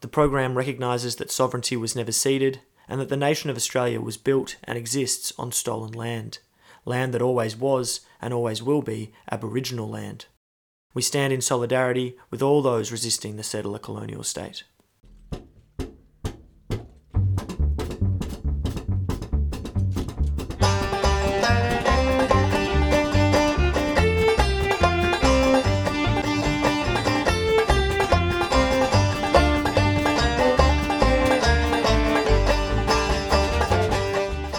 The 0.00 0.08
program 0.08 0.58
recognises 0.58 1.14
that 1.16 1.30
sovereignty 1.30 1.76
was 1.76 1.94
never 1.94 2.10
ceded 2.10 2.62
and 2.88 3.00
that 3.00 3.08
the 3.08 3.16
nation 3.16 3.50
of 3.50 3.56
Australia 3.56 4.00
was 4.00 4.16
built 4.16 4.56
and 4.64 4.78
exists 4.78 5.32
on 5.38 5.52
stolen 5.52 5.92
land, 5.92 6.38
land 6.84 7.12
that 7.14 7.22
always 7.22 7.56
was 7.56 8.00
and 8.20 8.32
always 8.32 8.62
will 8.62 8.82
be 8.82 9.12
Aboriginal 9.30 9.88
land. 9.88 10.26
We 10.94 11.02
stand 11.02 11.32
in 11.32 11.40
solidarity 11.40 12.16
with 12.30 12.42
all 12.42 12.62
those 12.62 12.90
resisting 12.90 13.36
the 13.36 13.42
settler 13.42 13.78
colonial 13.78 14.24
state. 14.24 14.64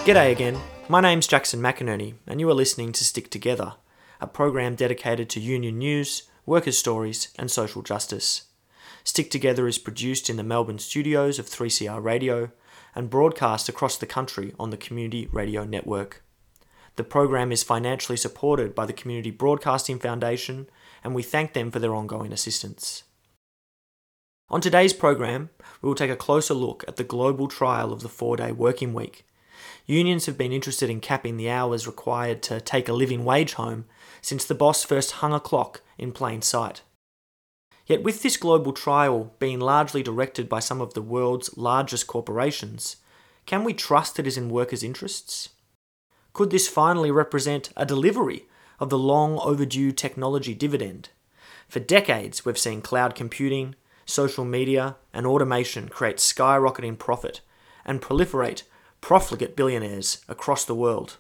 G'day 0.10 0.32
again. 0.32 0.60
My 0.88 1.02
name's 1.02 1.28
Jackson 1.28 1.62
McInerney, 1.62 2.16
and 2.26 2.40
you 2.40 2.50
are 2.50 2.56
listening 2.56 2.92
to 2.94 3.04
Stick 3.04 3.30
Together, 3.30 3.76
a 4.20 4.26
program 4.26 4.74
dedicated 4.74 5.30
to 5.30 5.40
union 5.40 5.78
news, 5.78 6.24
workers' 6.48 6.80
stories, 6.80 7.28
and 7.38 7.52
social 7.52 7.84
justice. 7.84 8.48
Stick 9.04 9.30
Together 9.30 9.68
is 9.68 9.78
produced 9.78 10.28
in 10.28 10.36
the 10.36 10.44
Melbourne 10.44 10.80
studios 10.80 11.38
of 11.38 11.46
3CR 11.46 12.04
Radio 12.04 12.50
and 12.96 13.12
broadcast 13.12 13.70
across 13.70 13.98
the 13.98 14.08
country 14.08 14.52
on 14.58 14.72
the 14.72 14.78
Community 14.78 15.30
Radio 15.32 15.64
Network. 15.64 16.24
The 16.96 17.04
program 17.04 17.52
is 17.52 17.62
financially 17.62 18.18
supported 18.18 18.74
by 18.74 18.88
the 18.88 18.94
Community 18.94 19.30
Broadcasting 19.30 20.00
Foundation, 20.00 20.72
and 21.04 21.14
we 21.14 21.22
thank 21.22 21.54
them 21.54 21.70
for 21.70 21.78
their 21.78 21.94
ongoing 21.94 22.34
assistance. 22.34 23.04
On 24.50 24.60
today's 24.60 24.92
program, 24.92 25.52
we 25.84 25.88
will 25.88 25.94
take 25.94 26.10
a 26.10 26.16
closer 26.16 26.56
look 26.56 26.84
at 26.88 26.96
the 26.96 27.04
global 27.04 27.48
trial 27.48 27.94
of 27.94 28.02
the 28.02 28.10
four 28.10 28.38
day 28.38 28.52
working 28.52 28.96
week 28.96 29.24
Unions 29.90 30.28
have 30.28 30.38
been 30.38 30.52
interested 30.52 30.88
in 30.88 31.00
capping 31.00 31.36
the 31.36 31.50
hours 31.50 31.88
required 31.88 32.44
to 32.44 32.62
take 32.62 32.88
a 32.88 32.94
living 32.94 33.26
wage 33.26 33.54
home 33.54 33.86
since 34.22 34.46
the 34.46 34.54
boss 34.54 34.84
first 34.84 35.14
hung 35.14 35.34
a 35.34 35.40
clock 35.40 35.82
in 35.98 36.12
plain 36.12 36.44
sight. 36.44 36.84
Yet, 37.88 38.04
with 38.04 38.22
this 38.22 38.38
global 38.38 38.72
trial 38.72 39.34
being 39.40 39.60
largely 39.60 40.04
directed 40.04 40.48
by 40.48 40.60
some 40.60 40.80
of 40.80 40.94
the 40.94 41.02
world's 41.02 41.58
largest 41.58 42.06
corporations, 42.06 42.98
can 43.48 43.64
we 43.64 43.74
trust 43.74 44.20
it 44.20 44.28
is 44.28 44.38
in 44.38 44.50
workers' 44.50 44.84
interests? 44.84 45.50
Could 46.34 46.52
this 46.52 46.68
finally 46.68 47.10
represent 47.10 47.72
a 47.76 47.84
delivery 47.84 48.46
of 48.80 48.92
the 48.92 48.98
long 49.00 49.40
overdue 49.40 49.92
technology 49.92 50.54
dividend? 50.54 51.10
For 51.68 51.80
decades, 51.80 52.46
we've 52.46 52.60
seen 52.60 52.82
cloud 52.82 53.16
computing, 53.16 53.74
social 54.06 54.46
media, 54.46 54.98
and 55.16 55.26
automation 55.26 55.90
create 55.90 56.18
skyrocketing 56.18 57.00
profit 57.00 57.42
and 57.84 58.04
proliferate 58.04 58.62
profligate 59.02 59.56
billionaires 59.56 60.24
across 60.28 60.66
the 60.66 60.76
world. 60.76 61.18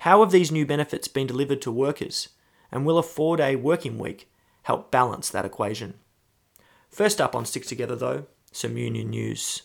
How 0.00 0.20
have 0.20 0.30
these 0.30 0.52
new 0.52 0.64
benefits 0.64 1.08
been 1.08 1.26
delivered 1.26 1.60
to 1.62 1.72
workers, 1.72 2.28
and 2.70 2.86
will 2.86 2.98
a 2.98 3.02
four 3.02 3.36
day 3.36 3.56
working 3.56 3.98
week 3.98 4.30
help 4.62 4.90
balance 4.90 5.28
that 5.30 5.44
equation? 5.44 5.94
First 6.88 7.20
up 7.20 7.34
on 7.34 7.44
Stick 7.44 7.66
Together, 7.66 7.96
though, 7.96 8.26
some 8.52 8.76
union 8.76 9.10
news. 9.10 9.62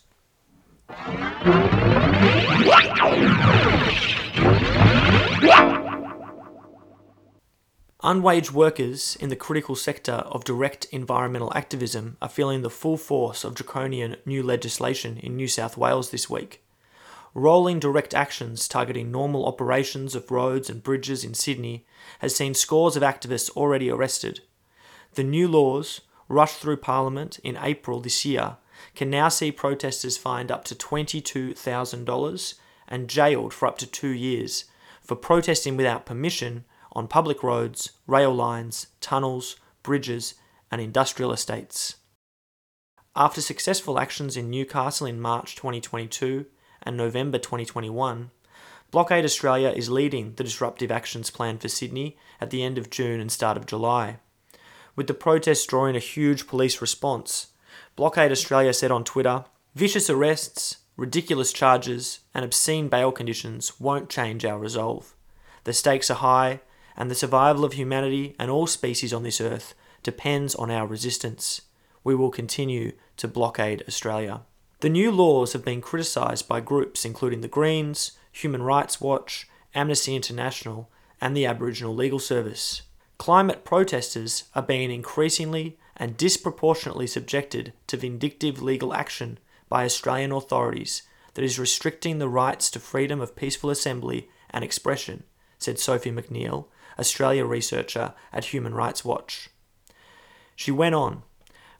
Unwaged 8.04 8.52
workers 8.52 9.16
in 9.22 9.30
the 9.30 9.36
critical 9.38 9.76
sector 9.76 10.12
of 10.12 10.44
direct 10.44 10.86
environmental 10.92 11.54
activism 11.56 12.18
are 12.22 12.28
feeling 12.28 12.62
the 12.62 12.70
full 12.70 12.98
force 12.98 13.46
of 13.46 13.56
draconian 13.56 14.18
new 14.26 14.44
legislation 14.44 15.18
in 15.18 15.38
New 15.38 15.48
South 15.48 15.78
Wales 15.78 16.10
this 16.10 16.30
week 16.30 16.64
rolling 17.34 17.80
direct 17.80 18.14
actions 18.14 18.68
targeting 18.68 19.12
normal 19.12 19.46
operations 19.46 20.16
of 20.16 20.30
roads 20.30 20.70
and 20.70 20.84
bridges 20.84 21.24
in 21.24 21.34
Sydney 21.34 21.86
has 22.20 22.36
seen 22.36 22.54
scores 22.54 22.96
of 22.96 23.04
activists 23.04 23.50
already 23.52 23.90
arrested. 23.90 24.42
The 25.14 25.24
new 25.24 25.48
laws, 25.48 26.02
rushed 26.28 26.60
through 26.60 26.78
Parliament 26.78 27.40
in 27.44 27.58
April 27.62 28.00
this 28.00 28.26
year, 28.26 28.58
can 28.96 29.10
now 29.10 29.30
see 29.30 29.52
protesters 29.52 30.18
fined 30.18 30.52
up 30.52 30.64
to 30.66 30.76
$22,000 30.76 32.54
and 32.88 33.08
jailed 33.08 33.54
for 33.54 33.68
up 33.68 33.78
to 33.80 33.88
two 33.88 34.10
years 34.10 34.66
for 35.02 35.16
protesting 35.16 35.76
without 35.76 36.06
permission 36.06 36.66
on 36.94 37.08
public 37.08 37.44
roads, 37.44 37.92
rail 38.08 38.34
lines, 38.34 38.88
tunnels, 39.02 39.58
bridges, 39.82 40.36
and 40.72 40.80
industrial 40.80 41.32
estates. 41.32 41.96
After 43.16 43.42
successful 43.42 44.00
actions 44.00 44.38
in 44.38 44.50
Newcastle 44.50 45.06
in 45.06 45.20
March 45.20 45.56
2022 45.56 46.46
and 46.84 46.96
November 46.96 47.38
2021, 47.38 48.32
Blockade 48.92 49.26
Australia 49.26 49.70
is 49.70 49.90
leading 49.90 50.36
the 50.36 50.44
disruptive 50.44 50.92
actions 50.92 51.32
plan 51.32 51.58
for 51.58 51.68
Sydney 51.68 52.16
at 52.40 52.52
the 52.52 52.62
end 52.62 52.78
of 52.78 52.92
June 52.92 53.20
and 53.20 53.32
start 53.32 53.58
of 53.58 53.66
July. 53.66 54.18
With 54.96 55.08
the 55.08 55.16
protests 55.16 55.66
drawing 55.66 55.96
a 55.96 56.00
huge 56.00 56.46
police 56.46 56.80
response, 56.80 57.48
Blockade 57.96 58.32
Australia 58.32 58.74
said 58.74 58.92
on 58.92 59.04
Twitter 59.04 59.46
vicious 59.74 60.10
arrests, 60.10 60.78
ridiculous 60.96 61.52
charges, 61.52 62.20
and 62.36 62.46
obscene 62.46 62.88
bail 62.88 63.12
conditions 63.12 63.80
won't 63.80 64.10
change 64.10 64.46
our 64.46 64.60
resolve. 64.60 65.16
The 65.64 65.74
stakes 65.74 66.12
are 66.12 66.16
high, 66.16 66.62
and 66.96 67.10
the 67.10 67.16
survival 67.16 67.66
of 67.66 67.74
humanity 67.74 68.36
and 68.38 68.52
all 68.52 68.68
species 68.68 69.14
on 69.14 69.24
this 69.24 69.42
earth 69.42 69.74
depends 70.04 70.54
on 70.54 70.70
our 70.70 70.86
resistance. 70.86 71.62
We 72.04 72.14
will 72.14 72.30
continue 72.30 72.92
to 73.18 73.28
blockade 73.28 73.84
Australia. 73.88 74.42
The 74.84 74.90
new 74.90 75.14
laws 75.14 75.54
have 75.54 75.64
been 75.64 75.80
criticised 75.80 76.50
by 76.50 76.60
groups 76.60 77.06
including 77.06 77.40
the 77.40 77.48
Greens, 77.48 78.18
Human 78.34 78.62
Rights 78.62 79.00
Watch, 79.00 79.48
Amnesty 79.74 80.14
International, 80.14 80.90
and 81.22 81.38
the 81.38 81.46
Aboriginal 81.46 81.96
Legal 81.96 82.20
Service. 82.20 82.82
Climate 83.18 83.64
protesters 83.64 84.44
are 84.54 84.62
being 84.62 84.92
increasingly 84.92 85.78
and 85.96 86.18
disproportionately 86.18 87.08
subjected 87.08 87.72
to 87.88 87.96
vindictive 87.96 88.62
legal 88.62 88.94
action 88.94 89.40
by 89.70 89.86
Australian 89.86 90.34
authorities 90.34 91.04
that 91.36 91.46
is 91.46 91.58
restricting 91.58 92.20
the 92.20 92.28
rights 92.28 92.70
to 92.72 92.78
freedom 92.82 93.22
of 93.22 93.38
peaceful 93.38 93.70
assembly 93.70 94.28
and 94.50 94.66
expression, 94.66 95.24
said 95.60 95.80
Sophie 95.80 96.12
McNeill, 96.12 96.66
Australia 97.00 97.46
researcher 97.46 98.14
at 98.34 98.52
Human 98.52 98.74
Rights 98.74 99.06
Watch. 99.06 99.48
She 100.58 100.72
went 100.72 100.94
on 100.94 101.24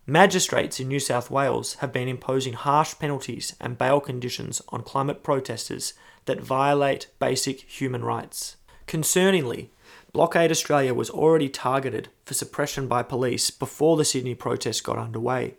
Magistrates 0.06 0.82
in 0.82 0.90
New 0.90 1.00
South 1.00 1.32
Wales 1.32 1.76
have 1.76 1.94
been 1.94 2.10
imposing 2.10 2.54
harsh 2.54 2.94
penalties 3.00 3.56
and 3.62 3.78
bail 3.78 4.02
conditions 4.02 4.62
on 4.68 4.84
climate 4.84 5.24
protesters 5.24 5.94
that 6.26 6.42
violate 6.42 7.08
basic 7.20 7.62
human 7.62 8.04
rights. 8.04 8.58
Concerningly, 8.86 9.70
Blockade 10.12 10.52
Australia 10.52 10.94
was 10.94 11.10
already 11.10 11.48
targeted 11.48 12.10
for 12.26 12.34
suppression 12.34 12.90
by 12.90 13.02
police 13.02 13.50
before 13.50 13.96
the 13.96 14.04
Sydney 14.04 14.36
protests 14.36 14.82
got 14.82 14.98
underway. 14.98 15.56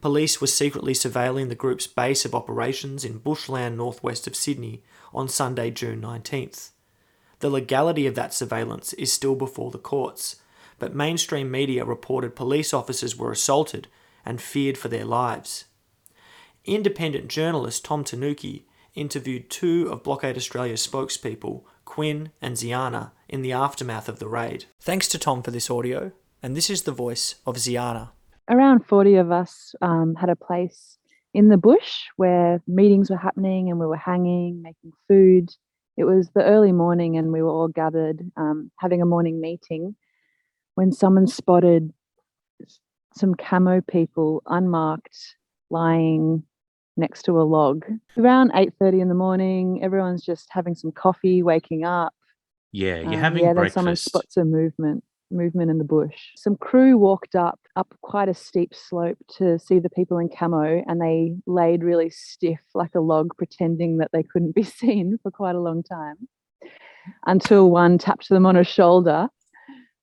Police 0.00 0.40
were 0.40 0.48
secretly 0.48 0.92
surveilling 0.92 1.48
the 1.48 1.54
group's 1.54 1.86
base 1.86 2.24
of 2.24 2.34
operations 2.34 3.04
in 3.04 3.18
bushland 3.18 3.76
northwest 3.76 4.26
of 4.26 4.34
Sydney 4.34 4.82
on 5.14 5.28
Sunday, 5.28 5.70
June 5.70 6.00
19th. 6.00 6.70
The 7.38 7.50
legality 7.50 8.08
of 8.08 8.16
that 8.16 8.34
surveillance 8.34 8.94
is 8.94 9.12
still 9.12 9.36
before 9.36 9.70
the 9.70 9.78
courts, 9.78 10.36
but 10.80 10.94
mainstream 10.94 11.50
media 11.50 11.84
reported 11.84 12.34
police 12.34 12.74
officers 12.74 13.16
were 13.16 13.30
assaulted 13.30 13.86
and 14.24 14.42
feared 14.42 14.76
for 14.76 14.88
their 14.88 15.04
lives. 15.04 15.66
Independent 16.64 17.28
journalist 17.28 17.84
Tom 17.84 18.02
Tanuki 18.02 18.66
interviewed 18.94 19.48
two 19.48 19.88
of 19.90 20.02
Blockade 20.02 20.36
Australia's 20.36 20.84
spokespeople, 20.84 21.62
Quinn 21.84 22.30
and 22.42 22.56
Ziana, 22.56 23.12
in 23.28 23.42
the 23.42 23.52
aftermath 23.52 24.08
of 24.08 24.18
the 24.18 24.28
raid. 24.28 24.64
Thanks 24.80 25.06
to 25.08 25.18
Tom 25.18 25.42
for 25.42 25.52
this 25.52 25.70
audio, 25.70 26.12
and 26.42 26.56
this 26.56 26.68
is 26.68 26.82
the 26.82 26.92
voice 26.92 27.36
of 27.46 27.56
Ziana. 27.56 28.10
Around 28.48 28.84
40 28.84 29.16
of 29.16 29.30
us 29.30 29.74
um, 29.80 30.16
had 30.16 30.28
a 30.28 30.36
place 30.36 30.98
in 31.34 31.48
the 31.48 31.56
bush 31.56 32.06
where 32.16 32.60
meetings 32.66 33.10
were 33.10 33.16
happening 33.16 33.70
and 33.70 33.78
we 33.78 33.86
were 33.86 33.96
hanging, 33.96 34.60
making 34.62 34.92
food. 35.06 35.50
It 35.96 36.04
was 36.04 36.30
the 36.34 36.42
early 36.42 36.72
morning 36.72 37.16
and 37.16 37.32
we 37.32 37.42
were 37.42 37.50
all 37.50 37.68
gathered 37.68 38.20
um, 38.36 38.72
having 38.78 39.02
a 39.02 39.06
morning 39.06 39.40
meeting 39.40 39.94
when 40.80 40.92
someone 40.92 41.26
spotted 41.26 41.92
some 43.14 43.34
camo 43.34 43.82
people 43.82 44.42
unmarked 44.46 45.36
lying 45.68 46.42
next 46.96 47.24
to 47.24 47.38
a 47.38 47.42
log. 47.42 47.84
Around 48.16 48.52
8:30 48.54 49.02
in 49.02 49.08
the 49.10 49.14
morning, 49.14 49.82
everyone's 49.82 50.24
just 50.24 50.48
having 50.50 50.74
some 50.74 50.90
coffee, 50.90 51.42
waking 51.42 51.84
up. 51.84 52.14
Yeah, 52.72 52.96
you're 53.00 53.12
Um, 53.12 53.20
having 53.20 53.44
yeah, 53.44 53.52
then 53.52 53.68
someone 53.68 53.94
spots 53.96 54.38
a 54.38 54.44
movement 54.46 55.04
movement 55.30 55.70
in 55.70 55.76
the 55.76 55.84
bush. 55.84 56.32
Some 56.36 56.56
crew 56.56 56.96
walked 56.96 57.34
up 57.34 57.60
up 57.76 57.94
quite 58.00 58.30
a 58.30 58.34
steep 58.34 58.74
slope 58.74 59.18
to 59.36 59.58
see 59.58 59.80
the 59.80 59.90
people 59.90 60.16
in 60.16 60.30
camo 60.30 60.82
and 60.86 60.98
they 60.98 61.36
laid 61.46 61.84
really 61.84 62.08
stiff 62.08 62.62
like 62.74 62.94
a 62.94 63.00
log 63.00 63.36
pretending 63.36 63.98
that 63.98 64.12
they 64.14 64.22
couldn't 64.22 64.54
be 64.54 64.62
seen 64.80 65.18
for 65.22 65.30
quite 65.30 65.56
a 65.56 65.60
long 65.60 65.82
time 65.82 66.26
until 67.26 67.70
one 67.70 67.98
tapped 67.98 68.30
them 68.30 68.46
on 68.46 68.56
a 68.56 68.64
shoulder. 68.64 69.28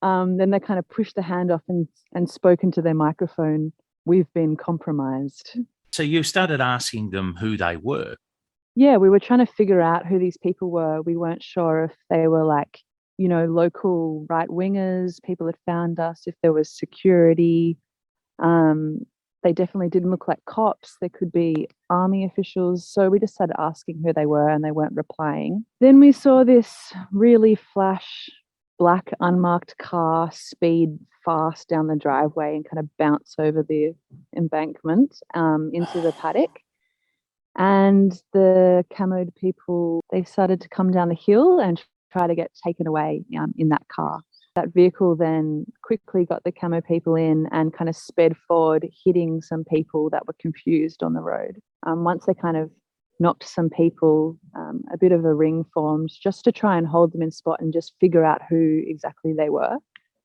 Um, 0.01 0.37
then 0.37 0.51
they 0.51 0.59
kind 0.59 0.77
of 0.79 0.87
pushed 0.89 1.15
the 1.15 1.21
hand 1.21 1.51
off 1.51 1.63
and, 1.67 1.87
and 2.13 2.29
spoke 2.29 2.63
into 2.63 2.81
their 2.81 2.93
microphone, 2.93 3.73
We've 4.05 4.31
been 4.33 4.55
compromised. 4.55 5.57
So 5.91 6.01
you 6.01 6.23
started 6.23 6.61
asking 6.61 7.09
them 7.09 7.35
who 7.39 7.57
they 7.57 7.75
were. 7.75 8.15
yeah, 8.75 8.95
we 8.97 9.09
were 9.09 9.19
trying 9.19 9.45
to 9.45 9.51
figure 9.51 9.81
out 9.81 10.05
who 10.05 10.17
these 10.17 10.37
people 10.37 10.69
were. 10.71 11.01
We 11.01 11.17
weren't 11.17 11.43
sure 11.43 11.83
if 11.85 11.91
they 12.09 12.27
were 12.27 12.45
like, 12.45 12.79
you 13.17 13.27
know, 13.27 13.45
local 13.45 14.25
right 14.29 14.47
wingers, 14.47 15.21
people 15.23 15.45
had 15.47 15.57
found 15.65 15.99
us, 15.99 16.23
if 16.25 16.35
there 16.41 16.53
was 16.53 16.69
security. 16.69 17.77
Um, 18.39 18.99
they 19.43 19.51
definitely 19.51 19.89
didn't 19.89 20.11
look 20.11 20.27
like 20.27 20.45
cops. 20.45 20.95
There 21.01 21.09
could 21.09 21.31
be 21.31 21.67
army 21.89 22.23
officials. 22.25 22.87
So 22.87 23.09
we 23.09 23.19
just 23.19 23.33
started 23.33 23.55
asking 23.59 24.01
who 24.05 24.13
they 24.13 24.25
were 24.25 24.49
and 24.49 24.63
they 24.63 24.71
weren't 24.71 24.95
replying. 24.95 25.65
Then 25.81 25.99
we 25.99 26.11
saw 26.11 26.43
this 26.43 26.93
really 27.11 27.55
flash 27.55 28.29
black 28.77 29.11
unmarked 29.19 29.77
car 29.77 30.31
speed 30.31 30.97
fast 31.25 31.67
down 31.67 31.87
the 31.87 31.95
driveway 31.95 32.55
and 32.55 32.69
kind 32.69 32.79
of 32.79 32.89
bounce 32.97 33.35
over 33.37 33.63
the 33.63 33.93
embankment 34.35 35.19
um, 35.33 35.71
into 35.73 35.99
the 36.01 36.13
paddock. 36.13 36.59
And 37.57 38.11
the 38.33 38.85
camoed 38.93 39.35
people 39.35 40.01
they 40.11 40.23
started 40.23 40.61
to 40.61 40.69
come 40.69 40.91
down 40.91 41.09
the 41.09 41.15
hill 41.15 41.59
and 41.59 41.83
try 42.11 42.27
to 42.27 42.35
get 42.35 42.51
taken 42.65 42.87
away 42.87 43.23
um, 43.37 43.53
in 43.57 43.69
that 43.69 43.87
car. 43.89 44.21
That 44.55 44.73
vehicle 44.73 45.15
then 45.15 45.65
quickly 45.83 46.25
got 46.25 46.43
the 46.43 46.51
camo 46.51 46.81
people 46.81 47.15
in 47.15 47.47
and 47.51 47.73
kind 47.73 47.89
of 47.89 47.95
sped 47.95 48.35
forward 48.47 48.87
hitting 49.05 49.41
some 49.41 49.63
people 49.63 50.09
that 50.11 50.25
were 50.25 50.35
confused 50.39 51.03
on 51.03 51.13
the 51.13 51.21
road. 51.21 51.59
Um, 51.85 52.03
once 52.03 52.25
they 52.25 52.33
kind 52.33 52.57
of 52.57 52.71
knocked 53.19 53.47
some 53.47 53.69
people 53.69 54.37
um, 54.55 54.83
a 54.93 54.97
bit 54.97 55.11
of 55.11 55.25
a 55.25 55.33
ring 55.33 55.65
formed 55.73 56.11
just 56.21 56.43
to 56.43 56.51
try 56.51 56.77
and 56.77 56.87
hold 56.87 57.11
them 57.13 57.21
in 57.21 57.31
spot 57.31 57.59
and 57.59 57.73
just 57.73 57.93
figure 57.99 58.23
out 58.23 58.41
who 58.49 58.81
exactly 58.85 59.33
they 59.33 59.49
were. 59.49 59.77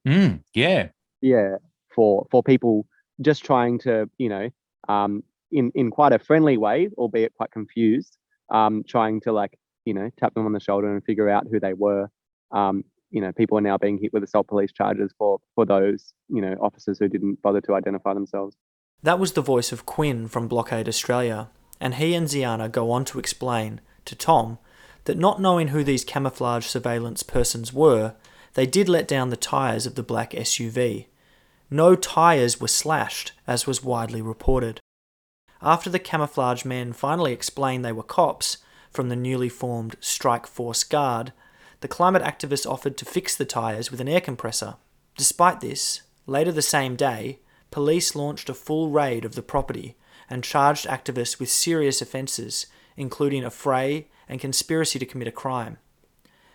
Mm, 0.06 0.42
yeah. 0.54 0.88
yeah 1.20 1.56
for 1.94 2.26
for 2.30 2.42
people 2.42 2.86
just 3.20 3.44
trying 3.44 3.78
to 3.78 4.08
you 4.18 4.28
know 4.28 4.48
um 4.88 5.22
in 5.50 5.70
in 5.74 5.90
quite 5.90 6.12
a 6.12 6.18
friendly 6.18 6.56
way 6.56 6.88
albeit 6.96 7.32
quite 7.34 7.50
confused 7.50 8.16
um 8.52 8.82
trying 8.86 9.20
to 9.20 9.32
like 9.32 9.58
you 9.84 9.94
know 9.94 10.10
tap 10.18 10.34
them 10.34 10.46
on 10.46 10.52
the 10.52 10.60
shoulder 10.60 10.92
and 10.92 11.04
figure 11.04 11.28
out 11.28 11.46
who 11.50 11.60
they 11.60 11.74
were. 11.74 12.08
Um 12.50 12.84
you 13.10 13.20
know 13.20 13.32
people 13.32 13.58
are 13.58 13.62
now 13.62 13.78
being 13.78 13.98
hit 13.98 14.12
with 14.12 14.22
assault 14.22 14.48
police 14.48 14.72
charges 14.72 15.12
for 15.18 15.38
for 15.54 15.64
those 15.64 16.14
you 16.28 16.40
know 16.40 16.56
officers 16.60 16.98
who 16.98 17.08
didn't 17.08 17.40
bother 17.42 17.60
to 17.62 17.74
identify 17.74 18.14
themselves. 18.14 18.56
That 19.02 19.18
was 19.18 19.32
the 19.32 19.42
voice 19.42 19.72
of 19.72 19.84
Quinn 19.84 20.28
from 20.28 20.46
Blockade 20.46 20.88
Australia, 20.88 21.50
and 21.82 21.96
he 21.96 22.14
and 22.14 22.28
Ziana 22.28 22.70
go 22.70 22.92
on 22.92 23.04
to 23.06 23.18
explain 23.18 23.80
to 24.04 24.14
Tom 24.14 24.58
that 25.04 25.18
not 25.18 25.40
knowing 25.40 25.68
who 25.68 25.82
these 25.82 26.04
camouflage 26.04 26.64
surveillance 26.64 27.24
persons 27.24 27.72
were, 27.72 28.14
they 28.54 28.66
did 28.66 28.88
let 28.88 29.08
down 29.08 29.30
the 29.30 29.36
tyres 29.36 29.84
of 29.84 29.96
the 29.96 30.02
black 30.04 30.30
SUV. 30.30 31.06
No 31.70 31.96
tyres 31.96 32.60
were 32.60 32.68
slashed, 32.68 33.32
as 33.48 33.66
was 33.66 33.82
widely 33.82 34.22
reported. 34.22 34.78
After 35.60 35.90
the 35.90 35.98
camouflage 35.98 36.64
men 36.64 36.92
finally 36.92 37.32
explained 37.32 37.84
they 37.84 37.90
were 37.90 38.04
cops 38.04 38.58
from 38.92 39.08
the 39.08 39.16
newly 39.16 39.48
formed 39.48 39.96
Strike 39.98 40.46
Force 40.46 40.84
Guard, 40.84 41.32
the 41.80 41.88
climate 41.88 42.22
activists 42.22 42.70
offered 42.70 42.96
to 42.98 43.04
fix 43.04 43.34
the 43.34 43.44
tyres 43.44 43.90
with 43.90 44.00
an 44.00 44.08
air 44.08 44.20
compressor. 44.20 44.76
Despite 45.16 45.58
this, 45.58 46.02
later 46.28 46.52
the 46.52 46.62
same 46.62 46.94
day, 46.94 47.40
police 47.72 48.14
launched 48.14 48.48
a 48.48 48.54
full 48.54 48.90
raid 48.90 49.24
of 49.24 49.34
the 49.34 49.42
property 49.42 49.96
and 50.28 50.44
charged 50.44 50.86
activists 50.86 51.38
with 51.38 51.50
serious 51.50 52.02
offences, 52.02 52.66
including 52.96 53.42
affray 53.42 54.06
and 54.28 54.40
conspiracy 54.40 54.98
to 54.98 55.06
commit 55.06 55.28
a 55.28 55.32
crime. 55.32 55.78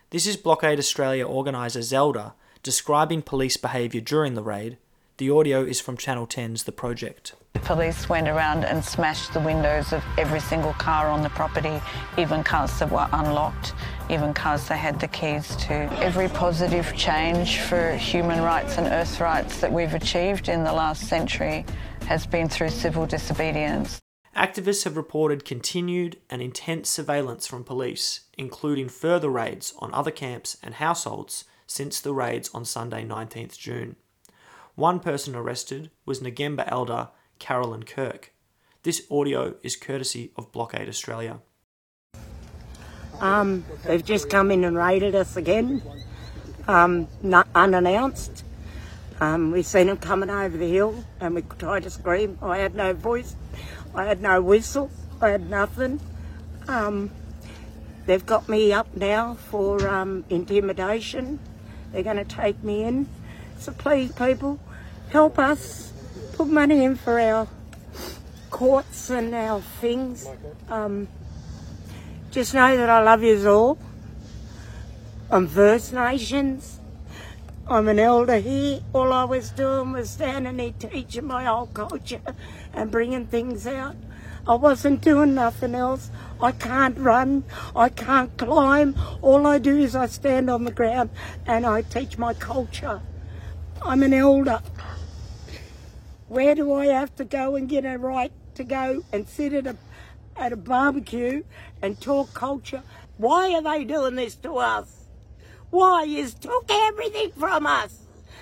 This 0.09 0.25
is 0.25 0.37
Blockade 0.37 0.79
Australia 0.79 1.25
organiser 1.25 1.81
Zelda 1.81 2.33
describing 2.63 3.21
police 3.21 3.57
behaviour 3.57 4.01
during 4.01 4.33
the 4.33 4.43
raid. 4.43 4.77
The 5.17 5.29
audio 5.29 5.63
is 5.63 5.79
from 5.79 5.97
Channel 5.97 6.27
10's 6.27 6.63
The 6.63 6.71
Project. 6.71 7.33
Police 7.59 8.09
went 8.09 8.27
around 8.27 8.65
and 8.65 8.83
smashed 8.83 9.33
the 9.33 9.39
windows 9.39 9.93
of 9.93 10.03
every 10.17 10.39
single 10.39 10.73
car 10.73 11.09
on 11.09 11.21
the 11.21 11.29
property, 11.29 11.81
even 12.17 12.43
cars 12.43 12.77
that 12.79 12.91
were 12.91 13.07
unlocked, 13.11 13.73
even 14.09 14.33
cars 14.33 14.67
they 14.67 14.77
had 14.77 14.99
the 14.99 15.07
keys 15.07 15.55
to. 15.57 15.73
Every 16.01 16.29
positive 16.29 16.95
change 16.95 17.59
for 17.59 17.91
human 17.91 18.41
rights 18.41 18.77
and 18.77 18.87
earth 18.87 19.19
rights 19.19 19.59
that 19.61 19.71
we've 19.71 19.93
achieved 19.93 20.49
in 20.49 20.63
the 20.63 20.73
last 20.73 21.07
century 21.07 21.65
has 22.07 22.25
been 22.25 22.47
through 22.49 22.69
civil 22.69 23.05
disobedience. 23.05 23.99
Activists 24.35 24.83
have 24.83 24.95
reported 24.95 25.45
continued 25.45 26.17
and 26.29 26.41
intense 26.41 26.89
surveillance 26.89 27.47
from 27.47 27.63
police, 27.63 28.21
including 28.37 28.87
further 28.87 29.29
raids 29.29 29.73
on 29.79 29.93
other 29.93 30.11
camps 30.11 30.57
and 30.61 30.75
households 30.75 31.45
since 31.65 31.99
the 31.99 32.13
raids 32.13 32.49
on 32.53 32.63
Sunday 32.63 33.03
19th 33.03 33.57
June. 33.57 33.95
One 34.75 34.99
person 34.99 35.35
arrested 35.35 35.89
was 36.05 36.19
Ngemba 36.19 36.71
elder 36.71 37.09
Carolyn 37.39 37.83
Kirk. 37.83 38.33
This 38.83 39.01
audio 39.11 39.55
is 39.63 39.75
courtesy 39.75 40.31
of 40.35 40.51
Blockade 40.51 40.87
Australia. 40.87 41.39
Um, 43.19 43.65
they've 43.83 44.03
just 44.03 44.29
come 44.29 44.51
in 44.51 44.63
and 44.63 44.77
raided 44.77 45.15
us 45.15 45.35
again, 45.35 45.81
um, 46.67 47.07
not 47.21 47.47
unannounced. 47.55 48.43
Um, 49.19 49.51
we 49.51 49.63
seen 49.63 49.87
them 49.87 49.97
coming 49.97 50.29
over 50.29 50.55
the 50.55 50.69
hill, 50.69 51.03
and 51.19 51.33
we 51.33 51.41
tried 51.57 51.83
to 51.83 51.89
scream. 51.89 52.37
I 52.41 52.59
had 52.59 52.75
no 52.75 52.93
voice, 52.93 53.35
I 53.95 54.05
had 54.05 54.21
no 54.21 54.41
whistle, 54.41 54.91
I 55.19 55.29
had 55.29 55.49
nothing. 55.49 55.99
Um, 56.67 57.09
they've 58.05 58.25
got 58.25 58.47
me 58.47 58.71
up 58.71 58.95
now 58.95 59.33
for 59.33 59.87
um, 59.87 60.23
intimidation. 60.29 61.39
They're 61.91 62.03
going 62.03 62.17
to 62.17 62.25
take 62.25 62.61
me 62.63 62.83
in. 62.83 63.07
So 63.57 63.71
please, 63.71 64.11
people, 64.11 64.59
help 65.09 65.39
us. 65.39 65.91
Put 66.37 66.49
money 66.49 66.83
in 66.83 66.95
for 66.95 67.19
our 67.19 67.47
courts 68.51 69.09
and 69.09 69.33
our 69.33 69.59
things. 69.81 70.27
Um, 70.69 71.07
just 72.29 72.53
know 72.53 72.77
that 72.77 72.87
I 72.87 73.01
love 73.01 73.23
you 73.23 73.49
all. 73.49 73.79
I'm 75.31 75.47
First 75.47 75.93
Nations. 75.93 76.79
I'm 77.67 77.87
an 77.87 77.97
elder 77.97 78.37
here. 78.37 78.81
All 78.93 79.13
I 79.13 79.23
was 79.23 79.49
doing 79.49 79.93
was 79.93 80.11
standing 80.11 80.59
here 80.59 80.73
teaching 80.77 81.25
my 81.25 81.47
old 81.47 81.73
culture 81.73 82.21
and 82.71 82.91
bringing 82.91 83.25
things 83.25 83.65
out. 83.65 83.95
I 84.47 84.53
wasn't 84.53 85.01
doing 85.01 85.33
nothing 85.33 85.73
else. 85.73 86.11
I 86.39 86.51
can't 86.51 86.99
run. 86.99 87.45
I 87.75 87.89
can't 87.89 88.37
climb. 88.37 88.95
All 89.23 89.47
I 89.47 89.57
do 89.57 89.75
is 89.75 89.95
I 89.95 90.05
stand 90.05 90.51
on 90.51 90.65
the 90.65 90.71
ground 90.71 91.09
and 91.47 91.65
I 91.65 91.81
teach 91.81 92.19
my 92.19 92.35
culture. 92.35 93.01
I'm 93.81 94.03
an 94.03 94.13
elder. 94.13 94.61
Where 96.27 96.55
do 96.55 96.73
I 96.73 96.87
have 96.87 97.15
to 97.15 97.23
go 97.23 97.55
and 97.55 97.69
get 97.69 97.85
a 97.85 97.97
right 97.97 98.33
to 98.55 98.63
go 98.65 99.03
and 99.13 99.27
sit 99.27 99.53
at 99.53 99.65
a 99.65 99.77
at 100.35 100.51
a 100.51 100.57
barbecue 100.57 101.43
and 101.81 101.99
talk 101.99 102.33
culture? 102.33 102.83
Why 103.17 103.53
are 103.53 103.61
they 103.61 103.85
doing 103.85 104.15
this 104.15 104.35
to 104.37 104.57
us? 104.57 105.05
Why 105.69 106.03
you 106.03 106.27
took 106.27 106.65
everything 106.69 107.31
from 107.31 107.65
us, 107.65 107.99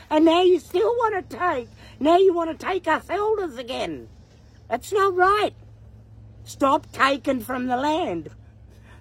and 0.09 0.25
now 0.25 0.41
you 0.41 0.59
still 0.59 0.95
want 0.95 1.29
to 1.29 1.37
take? 1.37 1.69
Now 1.99 2.17
you 2.17 2.33
want 2.33 2.57
to 2.57 2.65
take 2.65 2.87
us 2.87 3.09
elders 3.09 3.57
again? 3.57 4.09
That's 4.67 4.91
not 4.91 5.15
right. 5.15 5.53
Stop 6.43 6.91
taking 6.91 7.39
from 7.39 7.67
the 7.67 7.77
land. 7.77 8.29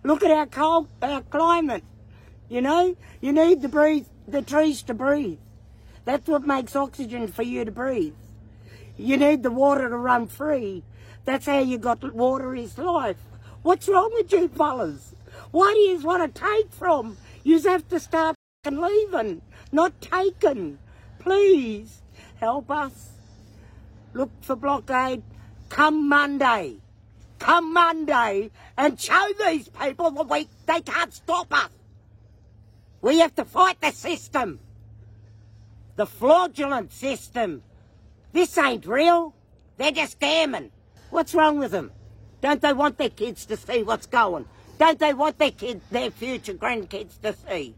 Look 0.02 0.22
at 0.22 0.30
our 0.30 0.46
cold, 0.46 0.88
our 1.00 1.22
climate. 1.22 1.84
You 2.50 2.60
know, 2.60 2.96
you 3.22 3.32
need 3.32 3.62
to 3.62 3.68
breathe 3.68 4.06
the 4.28 4.42
trees 4.42 4.82
to 4.82 4.94
breathe. 4.94 5.38
That's 6.04 6.28
what 6.28 6.46
makes 6.46 6.76
oxygen 6.76 7.28
for 7.28 7.42
you 7.42 7.64
to 7.64 7.70
breathe. 7.70 8.14
You 8.96 9.16
need 9.16 9.42
the 9.42 9.50
water 9.50 9.88
to 9.88 9.96
run 9.96 10.26
free. 10.26 10.82
That's 11.24 11.46
how 11.46 11.60
you 11.60 11.78
got 11.78 12.14
water 12.14 12.54
is 12.54 12.78
life. 12.78 13.16
What's 13.62 13.88
wrong 13.88 14.10
with 14.14 14.32
you 14.32 14.48
fellas? 14.48 15.14
Why 15.50 15.72
do 15.72 15.78
you 15.80 15.98
want 16.00 16.34
to 16.34 16.40
take 16.40 16.72
from? 16.72 17.16
You 17.42 17.60
have 17.62 17.88
to 17.88 17.98
start 17.98 18.36
leaving, 18.70 19.42
not 19.72 20.00
taking. 20.00 20.78
Please 21.18 22.02
help 22.36 22.70
us. 22.70 23.10
Look 24.12 24.30
for 24.42 24.54
blockade. 24.56 25.22
Come 25.68 26.08
Monday. 26.08 26.76
Come 27.38 27.72
Monday 27.72 28.50
and 28.78 29.00
show 29.00 29.28
these 29.46 29.68
people 29.68 30.10
that 30.12 30.28
we 30.28 30.48
they 30.66 30.80
can't 30.80 31.12
stop 31.12 31.52
us. 31.52 31.70
We 33.02 33.18
have 33.18 33.34
to 33.34 33.44
fight 33.44 33.80
the 33.80 33.90
system. 33.90 34.60
The 35.96 36.06
fraudulent 36.06 36.92
system. 36.92 37.62
This 38.34 38.58
ain't 38.58 38.84
real. 38.84 39.32
They're 39.76 39.92
just 39.92 40.18
scamming. 40.18 40.70
What's 41.10 41.36
wrong 41.36 41.60
with 41.60 41.70
them? 41.70 41.92
Don't 42.40 42.60
they 42.60 42.72
want 42.72 42.98
their 42.98 43.08
kids 43.08 43.46
to 43.46 43.56
see 43.56 43.84
what's 43.84 44.08
going? 44.08 44.46
Don't 44.76 44.98
they 44.98 45.14
want 45.14 45.38
their 45.38 45.52
kids, 45.52 45.84
their 45.92 46.10
future 46.10 46.54
grandkids 46.54 47.20
to 47.22 47.32
see? 47.32 47.76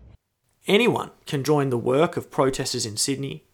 Anyone 0.67 1.11
can 1.27 1.45
join 1.45 1.69
the 1.69 1.77
work 1.77 2.17
of 2.17 2.31
protesters 2.31 2.87
in 2.87 2.97
Sydney. 2.97 3.45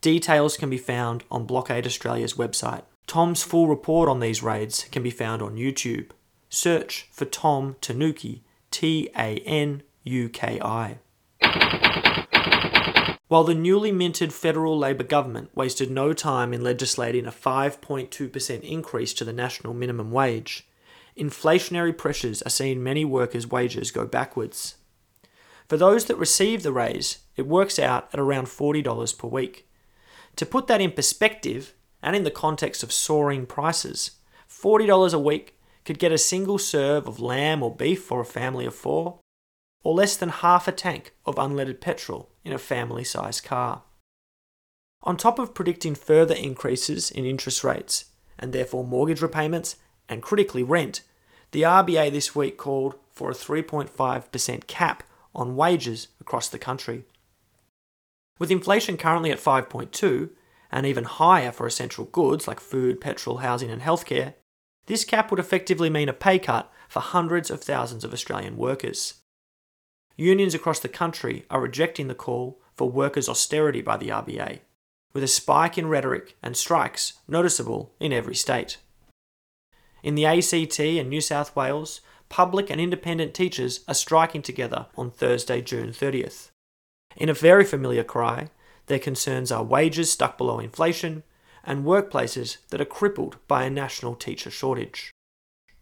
Details 0.00 0.56
can 0.56 0.70
be 0.70 0.78
found 0.78 1.24
on 1.28 1.44
Blockade 1.44 1.86
Australia's 1.86 2.34
website. 2.34 2.84
Tom's 3.08 3.42
full 3.42 3.66
report 3.66 4.08
on 4.08 4.20
these 4.20 4.40
raids 4.40 4.84
can 4.92 5.02
be 5.02 5.10
found 5.10 5.42
on 5.42 5.56
YouTube. 5.56 6.10
Search 6.50 7.08
for 7.10 7.24
Tom 7.24 7.74
Tanuki, 7.80 8.44
T 8.70 9.10
A 9.16 9.38
N 9.44 9.82
U 10.04 10.28
K 10.28 10.60
I. 10.62 10.98
While 13.28 13.44
the 13.44 13.54
newly 13.54 13.90
minted 13.90 14.34
federal 14.34 14.78
Labor 14.78 15.04
government 15.04 15.50
wasted 15.54 15.90
no 15.90 16.12
time 16.12 16.52
in 16.52 16.62
legislating 16.62 17.26
a 17.26 17.32
5.2% 17.32 18.60
increase 18.60 19.14
to 19.14 19.24
the 19.24 19.32
national 19.32 19.72
minimum 19.72 20.10
wage, 20.10 20.66
inflationary 21.16 21.96
pressures 21.96 22.42
are 22.42 22.50
seeing 22.50 22.82
many 22.82 23.04
workers' 23.04 23.46
wages 23.46 23.90
go 23.90 24.04
backwards. 24.04 24.74
For 25.68 25.78
those 25.78 26.04
that 26.04 26.16
receive 26.16 26.62
the 26.62 26.72
raise, 26.72 27.18
it 27.34 27.46
works 27.46 27.78
out 27.78 28.10
at 28.12 28.20
around 28.20 28.46
$40 28.46 29.18
per 29.18 29.28
week. 29.28 29.66
To 30.36 30.44
put 30.44 30.66
that 30.66 30.82
in 30.82 30.92
perspective, 30.92 31.72
and 32.02 32.14
in 32.14 32.24
the 32.24 32.30
context 32.30 32.82
of 32.82 32.92
soaring 32.92 33.46
prices, 33.46 34.10
$40 34.50 35.14
a 35.14 35.18
week 35.18 35.58
could 35.86 35.98
get 35.98 36.12
a 36.12 36.18
single 36.18 36.58
serve 36.58 37.08
of 37.08 37.20
lamb 37.20 37.62
or 37.62 37.74
beef 37.74 38.02
for 38.02 38.20
a 38.20 38.26
family 38.26 38.66
of 38.66 38.74
four, 38.74 39.20
or 39.84 39.94
less 39.94 40.16
than 40.16 40.30
half 40.30 40.66
a 40.66 40.72
tank 40.72 41.14
of 41.24 41.36
unleaded 41.36 41.80
petrol 41.80 42.30
in 42.42 42.52
a 42.52 42.58
family 42.58 43.04
sized 43.04 43.44
car. 43.44 43.82
On 45.02 45.16
top 45.16 45.38
of 45.38 45.54
predicting 45.54 45.94
further 45.94 46.34
increases 46.34 47.10
in 47.10 47.26
interest 47.26 47.62
rates, 47.62 48.06
and 48.38 48.52
therefore 48.52 48.84
mortgage 48.84 49.20
repayments, 49.20 49.76
and 50.08 50.22
critically 50.22 50.62
rent, 50.62 51.02
the 51.52 51.62
RBA 51.62 52.10
this 52.10 52.34
week 52.34 52.56
called 52.56 52.94
for 53.12 53.30
a 53.30 53.34
3.5% 53.34 54.66
cap 54.66 55.02
on 55.34 55.56
wages 55.56 56.08
across 56.20 56.48
the 56.48 56.58
country. 56.58 57.04
With 58.38 58.50
inflation 58.50 58.96
currently 58.96 59.30
at 59.30 59.38
5.2 59.38 60.30
and 60.72 60.86
even 60.86 61.04
higher 61.04 61.52
for 61.52 61.66
essential 61.66 62.06
goods 62.06 62.48
like 62.48 62.58
food, 62.58 63.00
petrol, 63.00 63.38
housing 63.38 63.70
and 63.70 63.82
healthcare, 63.82 64.34
this 64.86 65.04
cap 65.04 65.30
would 65.30 65.40
effectively 65.40 65.88
mean 65.88 66.08
a 66.08 66.12
pay 66.12 66.38
cut 66.38 66.72
for 66.88 67.00
hundreds 67.00 67.50
of 67.50 67.60
thousands 67.60 68.04
of 68.04 68.12
Australian 68.12 68.56
workers. 68.56 69.20
Unions 70.16 70.54
across 70.54 70.78
the 70.78 70.88
country 70.88 71.44
are 71.50 71.60
rejecting 71.60 72.06
the 72.06 72.14
call 72.14 72.60
for 72.74 72.88
workers' 72.88 73.28
austerity 73.28 73.82
by 73.82 73.96
the 73.96 74.08
RBA, 74.08 74.60
with 75.12 75.24
a 75.24 75.28
spike 75.28 75.76
in 75.76 75.88
rhetoric 75.88 76.36
and 76.42 76.56
strikes 76.56 77.14
noticeable 77.26 77.92
in 77.98 78.12
every 78.12 78.34
state. 78.34 78.78
In 80.04 80.14
the 80.14 80.26
ACT 80.26 80.78
and 80.78 81.08
New 81.08 81.20
South 81.20 81.56
Wales, 81.56 82.00
public 82.28 82.70
and 82.70 82.80
independent 82.80 83.34
teachers 83.34 83.80
are 83.88 83.94
striking 83.94 84.42
together 84.42 84.86
on 84.96 85.10
Thursday, 85.10 85.60
June 85.60 85.90
30th. 85.90 86.50
In 87.16 87.28
a 87.28 87.34
very 87.34 87.64
familiar 87.64 88.04
cry, 88.04 88.50
their 88.86 88.98
concerns 88.98 89.50
are 89.50 89.64
wages 89.64 90.12
stuck 90.12 90.38
below 90.38 90.60
inflation 90.60 91.24
and 91.64 91.84
workplaces 91.84 92.58
that 92.68 92.80
are 92.80 92.84
crippled 92.84 93.38
by 93.48 93.64
a 93.64 93.70
national 93.70 94.14
teacher 94.14 94.50
shortage. 94.50 95.10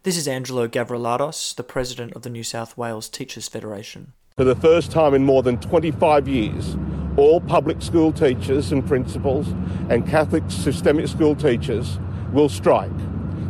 This 0.04 0.16
is 0.16 0.26
Angelo 0.26 0.68
Gavrielatos, 0.68 1.54
the 1.54 1.62
president 1.62 2.12
of 2.14 2.22
the 2.22 2.30
New 2.30 2.44
South 2.44 2.78
Wales 2.78 3.08
Teachers 3.08 3.48
Federation. 3.48 4.12
For 4.38 4.44
the 4.44 4.56
first 4.56 4.90
time 4.90 5.12
in 5.12 5.26
more 5.26 5.42
than 5.42 5.58
25 5.58 6.26
years, 6.26 6.78
all 7.18 7.38
public 7.42 7.82
school 7.82 8.12
teachers 8.12 8.72
and 8.72 8.86
principals 8.86 9.48
and 9.90 10.08
Catholic 10.08 10.44
systemic 10.48 11.08
school 11.08 11.36
teachers 11.36 11.98
will 12.32 12.48
strike 12.48 12.96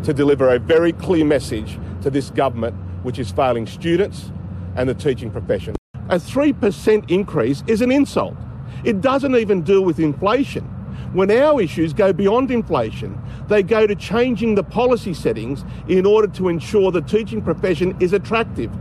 to 0.02 0.12
deliver 0.12 0.52
a 0.52 0.58
very 0.58 0.92
clear 0.92 1.24
message 1.24 1.78
to 2.00 2.10
this 2.10 2.30
government, 2.30 2.74
which 3.04 3.20
is 3.20 3.30
failing 3.30 3.64
students 3.64 4.32
and 4.74 4.88
the 4.88 4.94
teaching 4.94 5.30
profession. 5.30 5.76
A 6.08 6.16
3% 6.16 7.08
increase 7.08 7.62
is 7.68 7.80
an 7.80 7.92
insult. 7.92 8.36
It 8.82 9.00
doesn't 9.00 9.36
even 9.36 9.62
deal 9.62 9.82
with 9.82 10.00
inflation. 10.00 10.64
When 11.12 11.30
our 11.30 11.62
issues 11.62 11.92
go 11.92 12.12
beyond 12.12 12.50
inflation, 12.50 13.16
they 13.46 13.62
go 13.62 13.86
to 13.86 13.94
changing 13.94 14.56
the 14.56 14.64
policy 14.64 15.14
settings 15.14 15.64
in 15.86 16.06
order 16.06 16.26
to 16.32 16.48
ensure 16.48 16.90
the 16.90 17.02
teaching 17.02 17.40
profession 17.40 17.96
is 18.00 18.12
attractive. 18.12 18.72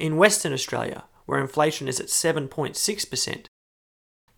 In 0.00 0.16
Western 0.16 0.54
Australia, 0.54 1.04
where 1.26 1.38
inflation 1.38 1.86
is 1.86 2.00
at 2.00 2.06
7.6%, 2.06 3.44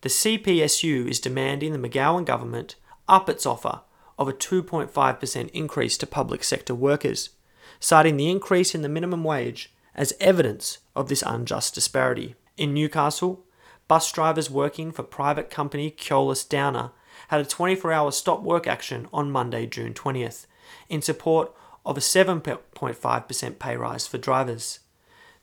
the 0.01 0.09
CPSU 0.09 1.09
is 1.09 1.21
demanding 1.21 1.73
the 1.73 1.89
McGowan 1.89 2.25
government 2.25 2.75
up 3.09 3.29
its 3.29 3.47
offer 3.47 3.83
of 4.19 4.27
a 4.27 4.33
2.5% 4.33 5.51
increase 5.51 5.97
to 5.99 6.07
public 6.09 6.43
sector 6.43 6.75
workers, 6.75 7.31
citing 7.79 8.17
the 8.17 8.29
increase 8.29 8.75
in 8.75 8.83
the 8.83 8.89
minimum 8.89 9.23
wage 9.23 9.73
as 9.95 10.15
evidence 10.19 10.79
of 10.97 11.09
this 11.09 11.23
unjust 11.25 11.77
disparity. 11.77 12.35
In 12.57 12.75
Newcastle, 12.75 13.45
bus 13.87 14.11
drivers 14.11 14.51
working 14.51 14.91
for 14.91 15.05
private 15.05 15.49
company 15.49 15.93
Keolis 15.93 16.49
Downer 16.49 16.91
had 17.29 17.41
a 17.41 17.45
24 17.45 17.93
hour 17.93 18.11
stop 18.11 18.43
work 18.43 18.67
action 18.67 19.07
on 19.13 19.31
Monday, 19.31 19.67
June 19.67 19.95
20th, 19.95 20.47
in 20.89 21.01
support 21.03 21.55
of 21.87 21.97
a 21.97 22.01
7.5% 22.01 23.59
pay 23.61 23.77
rise 23.77 24.09
for 24.09 24.19
drivers. 24.19 24.81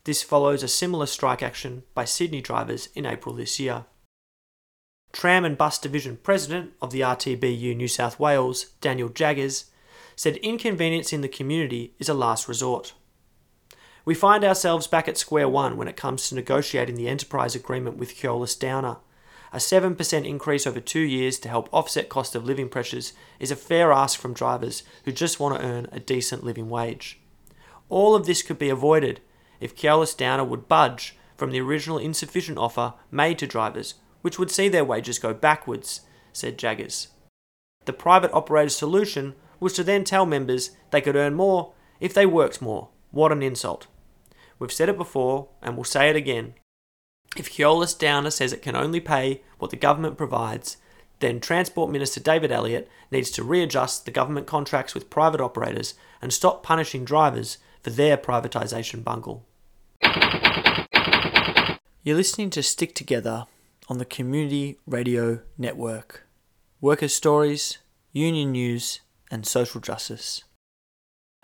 This 0.09 0.23
follows 0.23 0.63
a 0.63 0.67
similar 0.67 1.05
strike 1.05 1.43
action 1.43 1.83
by 1.93 2.03
Sydney 2.03 2.41
drivers 2.41 2.89
in 2.95 3.05
April 3.05 3.35
this 3.35 3.59
year. 3.59 3.85
Tram 5.11 5.45
and 5.45 5.55
Bus 5.55 5.77
Division 5.77 6.17
President 6.23 6.71
of 6.81 6.89
the 6.89 7.01
RTBU 7.01 7.75
New 7.75 7.87
South 7.87 8.19
Wales, 8.19 8.71
Daniel 8.81 9.09
Jaggers, 9.09 9.65
said 10.15 10.37
inconvenience 10.37 11.13
in 11.13 11.21
the 11.21 11.29
community 11.29 11.93
is 11.99 12.09
a 12.09 12.15
last 12.15 12.47
resort. 12.47 12.95
We 14.03 14.15
find 14.15 14.43
ourselves 14.43 14.87
back 14.87 15.07
at 15.07 15.15
square 15.15 15.47
one 15.47 15.77
when 15.77 15.87
it 15.87 15.95
comes 15.95 16.27
to 16.29 16.33
negotiating 16.33 16.95
the 16.95 17.07
enterprise 17.07 17.53
agreement 17.53 17.97
with 17.97 18.15
Keolis 18.15 18.57
Downer. 18.57 18.97
A 19.53 19.57
7% 19.57 20.27
increase 20.27 20.65
over 20.65 20.79
two 20.79 21.01
years 21.01 21.37
to 21.37 21.49
help 21.49 21.69
offset 21.71 22.09
cost 22.09 22.33
of 22.33 22.45
living 22.45 22.69
pressures 22.69 23.13
is 23.39 23.51
a 23.51 23.55
fair 23.55 23.91
ask 23.91 24.19
from 24.19 24.33
drivers 24.33 24.81
who 25.05 25.11
just 25.11 25.39
want 25.39 25.55
to 25.59 25.63
earn 25.63 25.87
a 25.91 25.99
decent 25.99 26.43
living 26.43 26.67
wage. 26.67 27.19
All 27.89 28.15
of 28.15 28.25
this 28.25 28.41
could 28.41 28.57
be 28.57 28.69
avoided 28.69 29.21
if 29.59 29.75
Keolis 29.75 30.15
Downer 30.15 30.43
would 30.43 30.67
budge 30.67 31.15
from 31.37 31.51
the 31.51 31.61
original 31.61 31.97
insufficient 31.97 32.57
offer 32.57 32.93
made 33.11 33.39
to 33.39 33.47
drivers 33.47 33.95
which 34.21 34.37
would 34.37 34.51
see 34.51 34.67
their 34.67 34.85
wages 34.85 35.19
go 35.19 35.33
backwards, 35.33 36.01
said 36.33 36.57
Jaggers. 36.57 37.09
The 37.85 37.93
private 37.93 38.31
operator's 38.33 38.75
solution 38.75 39.35
was 39.59 39.73
to 39.73 39.83
then 39.83 40.03
tell 40.03 40.25
members 40.25 40.71
they 40.91 41.01
could 41.01 41.15
earn 41.15 41.35
more 41.35 41.73
if 41.99 42.13
they 42.13 42.25
worked 42.25 42.61
more. 42.61 42.89
What 43.11 43.31
an 43.31 43.41
insult. 43.41 43.87
We've 44.57 44.71
said 44.71 44.89
it 44.89 44.97
before, 44.97 45.49
and 45.61 45.75
we'll 45.75 45.85
say 45.85 46.09
it 46.09 46.15
again. 46.15 46.53
If 47.37 47.51
Keolis 47.51 47.97
Downer 47.97 48.31
says 48.31 48.51
it 48.51 48.61
can 48.61 48.75
only 48.75 48.99
pay 48.99 49.41
what 49.57 49.71
the 49.71 49.77
government 49.77 50.17
provides, 50.17 50.77
then 51.19 51.39
Transport 51.39 51.91
Minister 51.91 52.19
David 52.19 52.51
Elliott 52.51 52.89
needs 53.11 53.31
to 53.31 53.43
readjust 53.43 54.05
the 54.05 54.11
government 54.11 54.47
contracts 54.47 54.93
with 54.93 55.09
private 55.09 55.41
operators 55.41 55.93
and 56.21 56.33
stop 56.33 56.63
punishing 56.63 57.05
drivers 57.05 57.57
for 57.83 57.89
their 57.89 58.17
privatisation 58.17 59.03
bungle. 59.03 59.45
You're 62.09 62.17
listening 62.17 62.49
to 62.51 62.63
Stick 62.63 62.95
Together 62.95 63.45
on 63.87 63.97
the 63.99 64.05
Community 64.05 64.79
Radio 64.87 65.41
Network. 65.57 66.25
Workers' 66.81 67.13
stories, 67.13 67.77
union 68.11 68.51
news, 68.53 69.01
and 69.29 69.45
social 69.45 69.79
justice. 69.79 70.43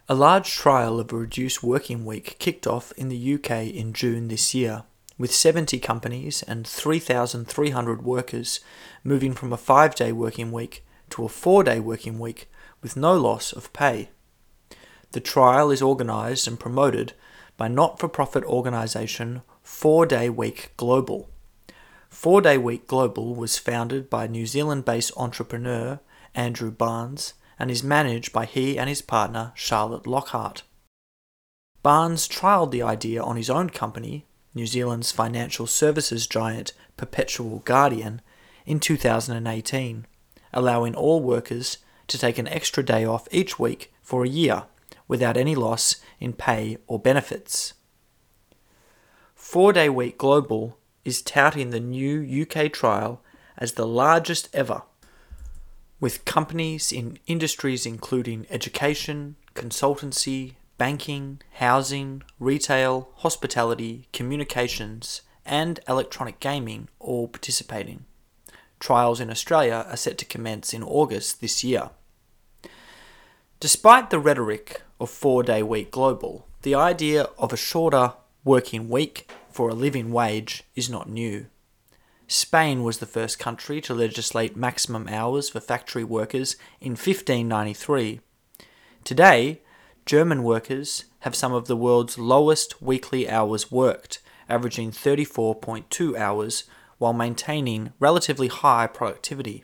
A 0.09 0.15
large 0.15 0.49
trial 0.51 0.99
of 0.99 1.11
a 1.11 1.17
reduced 1.17 1.61
working 1.61 2.05
week 2.05 2.37
kicked 2.39 2.65
off 2.65 2.91
in 2.93 3.09
the 3.09 3.33
UK 3.35 3.67
in 3.67 3.93
June 3.93 4.27
this 4.27 4.55
year, 4.55 4.85
with 5.17 5.33
70 5.33 5.77
companies 5.79 6.41
and 6.41 6.65
3,300 6.65 8.03
workers 8.03 8.59
moving 9.03 9.33
from 9.33 9.53
a 9.53 9.57
five 9.57 9.93
day 9.93 10.11
working 10.11 10.51
week 10.51 10.85
to 11.11 11.25
a 11.25 11.29
four 11.29 11.63
day 11.63 11.79
working 11.79 12.17
week 12.17 12.49
with 12.81 12.95
no 12.95 13.15
loss 13.15 13.51
of 13.53 13.71
pay. 13.73 14.09
The 15.11 15.19
trial 15.19 15.69
is 15.69 15.81
organised 15.81 16.47
and 16.47 16.59
promoted 16.59 17.13
by 17.57 17.67
not 17.67 17.99
for 17.99 18.07
profit 18.07 18.43
organisation 18.43 19.41
Four 19.63 20.05
Day 20.05 20.29
Week 20.29 20.71
Global. 20.77 21.29
Four 22.09 22.41
Day 22.41 22.57
Week 22.57 22.87
Global 22.87 23.35
was 23.35 23.57
founded 23.57 24.09
by 24.09 24.27
New 24.27 24.45
Zealand 24.45 24.85
based 24.85 25.11
entrepreneur 25.17 25.99
Andrew 26.33 26.71
Barnes 26.71 27.33
and 27.57 27.71
is 27.71 27.83
managed 27.83 28.33
by 28.33 28.45
he 28.45 28.77
and 28.77 28.89
his 28.89 29.01
partner 29.01 29.51
Charlotte 29.55 30.05
Lockhart. 30.05 30.63
Barnes 31.81 32.27
trialled 32.27 32.71
the 32.71 32.81
idea 32.81 33.21
on 33.21 33.37
his 33.37 33.49
own 33.49 33.69
company, 33.69 34.25
New 34.53 34.65
Zealand's 34.65 35.11
financial 35.11 35.67
services 35.67 36.27
giant 36.27 36.73
Perpetual 36.97 37.59
Guardian, 37.59 38.21
in 38.65 38.79
2018, 38.79 40.07
allowing 40.53 40.95
all 40.95 41.21
workers 41.21 41.77
to 42.07 42.17
take 42.17 42.37
an 42.37 42.47
extra 42.47 42.83
day 42.83 43.05
off 43.05 43.27
each 43.31 43.59
week 43.59 43.93
for 44.01 44.23
a 44.23 44.29
year 44.29 44.63
without 45.07 45.37
any 45.37 45.55
loss 45.55 45.97
in 46.19 46.33
pay 46.33 46.77
or 46.87 46.99
benefits. 46.99 47.73
Four 49.35 49.73
Day 49.73 49.89
Week 49.89 50.17
Global 50.17 50.77
is 51.03 51.21
touting 51.21 51.69
the 51.69 51.79
new 51.79 52.43
UK 52.43 52.71
trial 52.71 53.21
as 53.57 53.73
the 53.73 53.87
largest 53.87 54.49
ever, 54.53 54.81
with 55.99 56.25
companies 56.25 56.91
in 56.91 57.19
industries 57.27 57.85
including 57.85 58.47
education, 58.49 59.35
consultancy, 59.53 60.55
banking, 60.77 61.41
housing, 61.53 62.23
retail, 62.39 63.09
hospitality, 63.17 64.07
communications, 64.11 65.21
and 65.45 65.79
electronic 65.87 66.39
gaming 66.39 66.89
all 66.99 67.27
participating. 67.27 68.03
Trials 68.79 69.21
in 69.21 69.29
Australia 69.29 69.85
are 69.89 69.95
set 69.95 70.17
to 70.17 70.25
commence 70.25 70.73
in 70.73 70.83
August 70.83 71.39
this 71.39 71.63
year. 71.63 71.91
Despite 73.59 74.09
the 74.09 74.19
rhetoric 74.19 74.81
of 74.99 75.09
four 75.09 75.43
day 75.43 75.61
week 75.61 75.91
global, 75.91 76.47
the 76.61 76.75
idea 76.75 77.23
of 77.37 77.51
a 77.51 77.57
shorter 77.57 78.13
working 78.43 78.89
week 78.89 79.29
for 79.49 79.69
a 79.69 79.73
living 79.73 80.11
wage 80.11 80.63
is 80.75 80.89
not 80.89 81.09
new. 81.09 81.47
Spain 82.27 82.83
was 82.83 82.97
the 82.97 83.05
first 83.05 83.37
country 83.37 83.79
to 83.81 83.93
legislate 83.93 84.55
maximum 84.55 85.07
hours 85.07 85.49
for 85.49 85.59
factory 85.59 86.03
workers 86.03 86.55
in 86.81 86.91
1593. 86.91 88.19
Today, 89.03 89.61
German 90.05 90.43
workers 90.43 91.05
have 91.19 91.35
some 91.35 91.53
of 91.53 91.67
the 91.67 91.75
world's 91.75 92.17
lowest 92.17 92.81
weekly 92.81 93.29
hours 93.29 93.71
worked, 93.71 94.21
averaging 94.49 94.91
34.2 94.91 96.17
hours, 96.17 96.63
while 96.97 97.13
maintaining 97.13 97.93
relatively 97.99 98.47
high 98.47 98.87
productivity. 98.87 99.63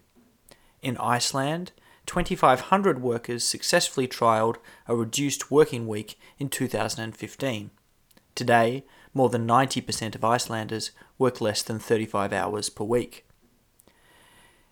In 0.82 0.98
Iceland, 0.98 1.72
2,500 2.12 3.02
workers 3.02 3.42
successfully 3.42 4.06
trialled 4.06 4.58
a 4.86 4.94
reduced 4.94 5.50
working 5.50 5.88
week 5.88 6.20
in 6.38 6.50
2015. 6.50 7.72
Today, 8.36 8.84
more 9.14 9.30
than 9.30 9.48
90% 9.48 10.14
of 10.14 10.22
Icelanders 10.26 10.92
work 11.18 11.40
less 11.40 11.64
than 11.64 11.80
35 11.80 12.34
hours 12.34 12.70
per 12.70 12.84
week. 12.84 13.26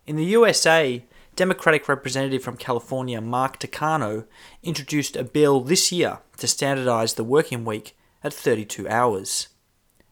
In 0.06 0.16
the 0.16 0.24
USA, 0.26 1.02
Democratic 1.34 1.88
Representative 1.88 2.42
from 2.42 2.58
California 2.58 3.22
Mark 3.22 3.58
Takano 3.58 4.26
introduced 4.62 5.16
a 5.16 5.24
bill 5.24 5.62
this 5.62 5.90
year 5.90 6.18
to 6.36 6.46
standardize 6.46 7.14
the 7.14 7.24
working 7.24 7.64
week 7.64 7.96
at 8.22 8.34
32 8.34 8.86
hours. 8.86 9.48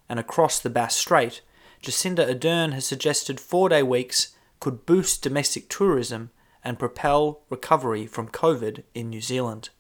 And 0.08 0.18
across 0.18 0.58
the 0.58 0.70
Bass 0.70 0.96
Strait, 0.96 1.42
Jacinda 1.82 2.26
Ardern 2.26 2.72
has 2.72 2.86
suggested 2.86 3.38
four 3.38 3.68
day 3.68 3.82
weeks 3.82 4.34
could 4.60 4.86
boost 4.86 5.20
domestic 5.20 5.68
tourism 5.68 6.30
and 6.68 6.78
propel 6.78 7.40
recovery 7.48 8.06
from 8.06 8.28
COVID 8.28 8.82
in 8.94 9.08
New 9.08 9.22
Zealand. 9.22 9.70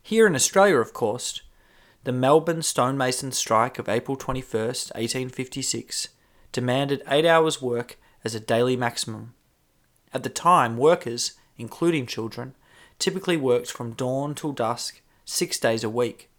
Here 0.00 0.24
in 0.24 0.36
Australia, 0.36 0.76
of 0.76 0.92
course, 0.92 1.42
the 2.04 2.12
Melbourne 2.12 2.62
stonemason 2.62 3.32
strike 3.32 3.76
of 3.76 3.88
April 3.88 4.16
21st, 4.16 4.94
1856, 4.94 6.10
demanded 6.52 7.02
eight 7.08 7.26
hours' 7.26 7.60
work 7.60 7.98
as 8.22 8.36
a 8.36 8.40
daily 8.40 8.76
maximum. 8.76 9.34
At 10.14 10.22
the 10.22 10.28
time, 10.28 10.76
workers, 10.76 11.32
including 11.56 12.06
children, 12.06 12.54
typically 13.00 13.36
worked 13.36 13.72
from 13.72 13.94
dawn 13.94 14.36
till 14.36 14.52
dusk, 14.52 15.00
six 15.24 15.58
days 15.58 15.82
a 15.82 15.90
week. 15.90 16.30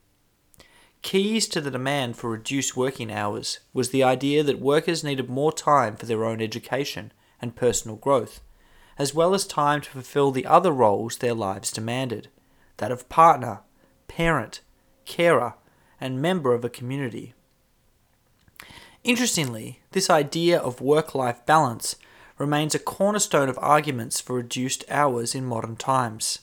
Keys 1.02 1.50
to 1.50 1.60
the 1.60 1.72
demand 1.72 2.16
for 2.16 2.30
reduced 2.30 2.78
working 2.78 3.12
hours 3.12 3.60
was 3.74 3.90
the 3.90 4.02
idea 4.02 4.44
that 4.44 4.62
workers 4.62 5.04
needed 5.04 5.30
more 5.30 5.52
time 5.52 5.98
for 5.98 6.06
their 6.06 6.24
own 6.24 6.42
education 6.42 7.12
and 7.42 7.58
personal 7.58 7.98
growth, 7.98 8.40
as 9.00 9.16
well 9.16 9.34
as 9.34 9.48
time 9.48 9.80
to 9.82 9.90
fulfill 9.90 10.30
the 10.30 10.46
other 10.46 10.72
roles 10.72 11.18
their 11.18 11.34
lives 11.34 11.72
demanded 11.72 12.28
that 12.78 12.92
of 12.92 13.10
partner, 13.10 13.62
parent, 14.08 14.62
carer, 15.06 15.56
and 16.00 16.22
member 16.22 16.54
of 16.54 16.64
a 16.64 16.70
community. 16.70 17.34
Interestingly, 19.04 19.80
this 19.92 20.10
idea 20.10 20.60
of 20.60 20.82
work 20.82 21.16
life 21.16 21.46
balance 21.46 21.96
remains 22.38 22.76
a 22.76 22.80
cornerstone 22.80 23.50
of 23.50 23.58
arguments 23.62 24.20
for 24.20 24.36
reduced 24.36 24.84
hours 24.90 25.34
in 25.34 25.46
modern 25.46 25.78
times. 25.78 26.40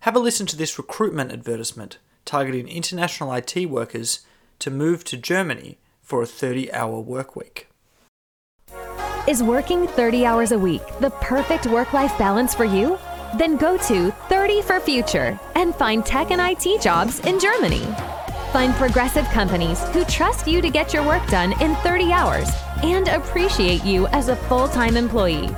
Have 0.00 0.16
a 0.16 0.20
listen 0.20 0.46
to 0.46 0.56
this 0.56 0.78
recruitment 0.78 1.32
advertisement 1.32 1.98
targeting 2.24 2.68
international 2.68 3.32
IT 3.32 3.66
workers 3.66 4.20
to 4.58 4.70
move 4.70 5.04
to 5.04 5.16
Germany 5.16 5.78
for 6.02 6.22
a 6.22 6.26
30 6.26 6.72
hour 6.72 7.02
workweek. 7.02 7.64
Is 9.28 9.42
working 9.42 9.86
30 9.86 10.24
hours 10.24 10.52
a 10.52 10.58
week 10.58 10.82
the 10.98 11.10
perfect 11.10 11.66
work 11.66 11.92
life 11.92 12.16
balance 12.16 12.54
for 12.54 12.64
you? 12.64 12.98
Then 13.36 13.56
go 13.56 13.76
to 13.76 14.10
30 14.10 14.62
for 14.62 14.80
Future 14.80 15.38
and 15.54 15.74
find 15.74 16.04
tech 16.04 16.30
and 16.30 16.40
IT 16.40 16.80
jobs 16.80 17.20
in 17.20 17.38
Germany. 17.38 17.86
Find 18.50 18.74
progressive 18.74 19.26
companies 19.26 19.82
who 19.90 20.04
trust 20.06 20.48
you 20.48 20.62
to 20.62 20.70
get 20.70 20.94
your 20.94 21.04
work 21.04 21.24
done 21.28 21.52
in 21.60 21.76
30 21.76 22.12
hours 22.12 22.48
and 22.82 23.08
appreciate 23.08 23.84
you 23.84 24.06
as 24.08 24.28
a 24.28 24.36
full 24.36 24.68
time 24.68 24.96
employee 24.96 25.48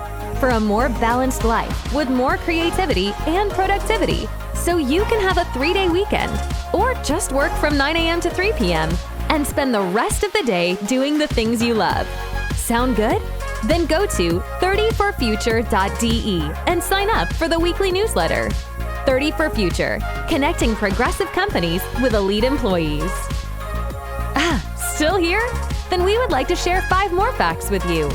for 0.41 0.51
a 0.51 0.61
more 0.61 0.89
balanced 0.89 1.45
life 1.45 1.95
with 1.95 2.11
more 2.11 2.39
creativity 2.39 3.13
and 3.27 3.51
productivity 3.53 4.29
so 4.55 4.77
you 4.77 5.05
can 5.05 5.21
have 5.21 5.39
a 5.39 5.51
three 5.53 5.73
day 5.73 5.89
weekend 5.89 6.33
or 6.75 6.95
just 7.05 7.33
work 7.33 7.53
from 7.53 7.79
9 7.79 7.97
a.m. 7.97 8.21
to 8.21 8.29
3 8.29 8.53
p.m. 8.55 8.91
and 9.31 9.47
spend 9.47 9.73
the 9.73 9.81
rest 9.81 10.25
of 10.25 10.33
the 10.33 10.43
day 10.43 10.75
doing 10.89 11.17
the 11.17 11.29
things 11.29 11.63
you 11.63 11.75
love. 11.75 12.09
Sound 12.57 12.97
good? 12.97 13.23
Then 13.65 13.87
go 13.87 14.07
to 14.07 14.41
30forfuture.de 14.41 16.53
and 16.67 16.83
sign 16.83 17.09
up 17.11 17.33
for 17.35 17.49
the 17.49 17.59
weekly 17.59 17.93
newsletter. 17.93 18.51
30 19.07 19.31
for 19.33 19.51
Future, 19.51 19.99
connecting 20.29 20.75
progressive 20.75 21.31
companies 21.33 21.83
with 22.01 22.15
elite 22.15 22.45
employees. 22.45 23.11
Ah, 24.35 24.63
still 24.95 25.17
here? 25.17 25.47
Then 25.91 26.05
we 26.05 26.17
would 26.19 26.31
like 26.31 26.49
to 26.49 26.57
share 26.57 26.83
five 26.83 27.13
more 27.13 27.33
facts 27.33 27.71
with 27.71 27.85
you. 27.91 28.09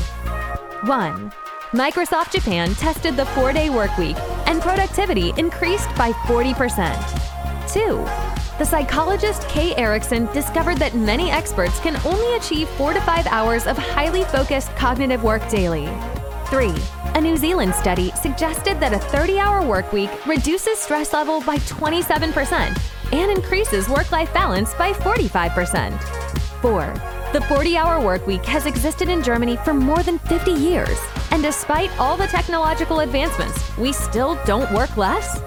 1. 0.86 1.32
Microsoft 1.72 2.32
Japan 2.32 2.74
tested 2.74 3.16
the 3.16 3.26
four 3.26 3.52
day 3.52 3.68
workweek 3.68 4.16
and 4.46 4.62
productivity 4.62 5.34
increased 5.36 5.94
by 5.96 6.12
40%. 6.12 7.72
2. 7.72 8.27
The 8.58 8.64
psychologist 8.64 9.48
Kay 9.48 9.72
Ericsson 9.76 10.26
discovered 10.32 10.78
that 10.78 10.96
many 10.96 11.30
experts 11.30 11.78
can 11.78 11.94
only 12.04 12.36
achieve 12.36 12.68
four 12.70 12.92
to 12.92 13.00
five 13.02 13.24
hours 13.28 13.68
of 13.68 13.78
highly 13.78 14.24
focused 14.24 14.74
cognitive 14.74 15.22
work 15.22 15.48
daily. 15.48 15.86
3. 16.46 16.74
A 17.14 17.20
New 17.20 17.36
Zealand 17.36 17.72
study 17.72 18.10
suggested 18.20 18.80
that 18.80 18.92
a 18.92 18.98
30 18.98 19.38
hour 19.38 19.62
workweek 19.62 20.26
reduces 20.26 20.76
stress 20.76 21.12
level 21.12 21.40
by 21.42 21.58
27% 21.58 22.76
and 23.12 23.30
increases 23.30 23.88
work 23.88 24.10
life 24.10 24.34
balance 24.34 24.74
by 24.74 24.92
45%. 24.92 25.92
4. 26.60 26.94
The 27.32 27.42
40 27.42 27.76
hour 27.76 28.00
workweek 28.00 28.44
has 28.46 28.66
existed 28.66 29.08
in 29.08 29.22
Germany 29.22 29.56
for 29.58 29.72
more 29.72 30.02
than 30.02 30.18
50 30.18 30.50
years, 30.50 30.98
and 31.30 31.44
despite 31.44 31.96
all 32.00 32.16
the 32.16 32.26
technological 32.26 33.00
advancements, 33.00 33.76
we 33.78 33.92
still 33.92 34.36
don't 34.44 34.72
work 34.72 34.96
less? 34.96 35.40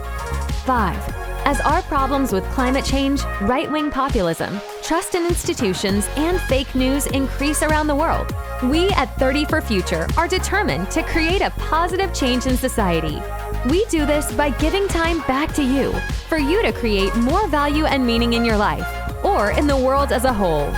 5. 0.65 1.20
As 1.43 1.59
our 1.61 1.81
problems 1.83 2.31
with 2.31 2.43
climate 2.51 2.85
change, 2.85 3.23
right 3.41 3.69
wing 3.69 3.89
populism, 3.89 4.61
trust 4.83 5.15
in 5.15 5.25
institutions, 5.25 6.07
and 6.15 6.39
fake 6.41 6.75
news 6.75 7.07
increase 7.07 7.63
around 7.63 7.87
the 7.87 7.95
world, 7.95 8.35
we 8.63 8.89
at 8.91 9.17
30 9.17 9.45
for 9.45 9.59
Future 9.59 10.05
are 10.17 10.27
determined 10.27 10.91
to 10.91 11.01
create 11.01 11.41
a 11.41 11.49
positive 11.57 12.13
change 12.13 12.45
in 12.45 12.55
society. 12.55 13.19
We 13.67 13.85
do 13.85 14.05
this 14.05 14.31
by 14.33 14.51
giving 14.51 14.87
time 14.87 15.21
back 15.21 15.51
to 15.55 15.63
you, 15.63 15.93
for 16.29 16.37
you 16.37 16.61
to 16.61 16.71
create 16.71 17.15
more 17.15 17.47
value 17.47 17.85
and 17.85 18.05
meaning 18.05 18.33
in 18.33 18.45
your 18.45 18.57
life, 18.57 18.87
or 19.25 19.49
in 19.51 19.65
the 19.65 19.75
world 19.75 20.11
as 20.11 20.25
a 20.25 20.33
whole. 20.33 20.71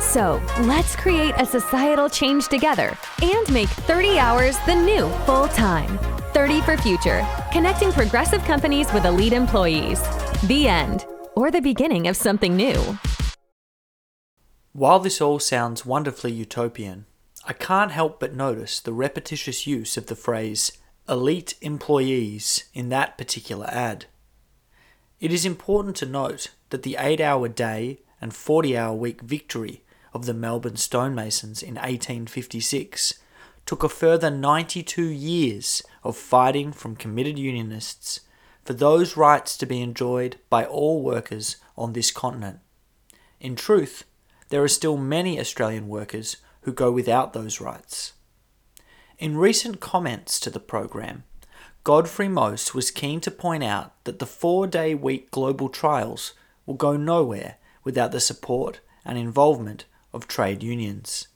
So, 0.00 0.42
let's 0.62 0.96
create 0.96 1.34
a 1.38 1.46
societal 1.46 2.08
change 2.08 2.48
together 2.48 2.98
and 3.22 3.52
make 3.52 3.68
30 3.68 4.18
hours 4.18 4.58
the 4.66 4.74
new 4.74 5.08
full 5.24 5.46
time. 5.48 6.19
30 6.32 6.60
for 6.62 6.76
Future, 6.76 7.26
connecting 7.52 7.92
progressive 7.92 8.42
companies 8.44 8.92
with 8.92 9.04
elite 9.04 9.32
employees. 9.32 10.00
The 10.44 10.68
end, 10.68 11.06
or 11.34 11.50
the 11.50 11.60
beginning 11.60 12.08
of 12.08 12.16
something 12.16 12.56
new. 12.56 12.98
While 14.72 15.00
this 15.00 15.20
all 15.20 15.38
sounds 15.38 15.84
wonderfully 15.84 16.32
utopian, 16.32 17.06
I 17.44 17.52
can't 17.52 17.90
help 17.92 18.20
but 18.20 18.34
notice 18.34 18.80
the 18.80 18.92
repetitious 18.92 19.66
use 19.66 19.96
of 19.96 20.06
the 20.06 20.14
phrase 20.14 20.72
elite 21.08 21.54
employees 21.60 22.64
in 22.72 22.88
that 22.90 23.18
particular 23.18 23.66
ad. 23.66 24.06
It 25.18 25.32
is 25.32 25.44
important 25.44 25.96
to 25.96 26.06
note 26.06 26.52
that 26.70 26.84
the 26.84 26.96
8 26.98 27.20
hour 27.20 27.48
day 27.48 28.00
and 28.20 28.32
40 28.32 28.76
hour 28.76 28.94
week 28.94 29.22
victory 29.22 29.82
of 30.14 30.26
the 30.26 30.34
Melbourne 30.34 30.76
stonemasons 30.76 31.62
in 31.62 31.74
1856 31.74 33.14
took 33.66 33.82
a 33.82 33.88
further 33.88 34.30
92 34.30 35.02
years 35.02 35.82
of 36.02 36.16
fighting 36.16 36.72
from 36.72 36.96
committed 36.96 37.38
unionists 37.38 38.20
for 38.64 38.72
those 38.72 39.16
rights 39.16 39.56
to 39.56 39.66
be 39.66 39.80
enjoyed 39.80 40.38
by 40.48 40.64
all 40.64 41.02
workers 41.02 41.56
on 41.76 41.92
this 41.92 42.10
continent. 42.10 42.60
In 43.40 43.56
truth, 43.56 44.04
there 44.50 44.62
are 44.62 44.68
still 44.68 44.96
many 44.96 45.40
Australian 45.40 45.88
workers 45.88 46.36
who 46.62 46.72
go 46.72 46.90
without 46.90 47.32
those 47.32 47.60
rights. 47.60 48.12
In 49.18 49.36
recent 49.36 49.80
comments 49.80 50.38
to 50.40 50.50
the 50.50 50.60
program, 50.60 51.24
Godfrey 51.84 52.28
Moase 52.28 52.74
was 52.74 52.90
keen 52.90 53.20
to 53.22 53.30
point 53.30 53.64
out 53.64 53.92
that 54.04 54.18
the 54.18 54.26
four 54.26 54.66
day 54.66 54.94
week 54.94 55.30
global 55.30 55.68
trials 55.68 56.34
will 56.66 56.74
go 56.74 56.96
nowhere 56.96 57.56
without 57.84 58.12
the 58.12 58.20
support 58.20 58.80
and 59.04 59.16
involvement 59.16 59.86
of 60.12 60.28
trade 60.28 60.62
unions. 60.62 61.28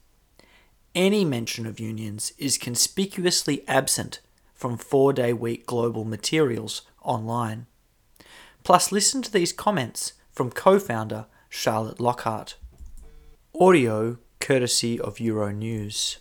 Any 0.94 1.24
mention 1.24 1.66
of 1.66 1.80
unions 1.80 2.32
is 2.38 2.56
conspicuously 2.56 3.64
absent 3.66 4.20
from 4.54 4.78
four 4.78 5.12
day 5.12 5.32
week 5.32 5.66
global 5.66 6.04
materials 6.04 6.82
online. 7.02 7.66
Plus, 8.62 8.92
listen 8.92 9.20
to 9.22 9.32
these 9.32 9.52
comments 9.52 10.12
from 10.30 10.50
co 10.50 10.78
founder 10.78 11.26
Charlotte 11.48 11.98
Lockhart. 11.98 12.54
Audio 13.60 14.18
courtesy 14.38 15.00
of 15.00 15.16
Euronews. 15.16 16.18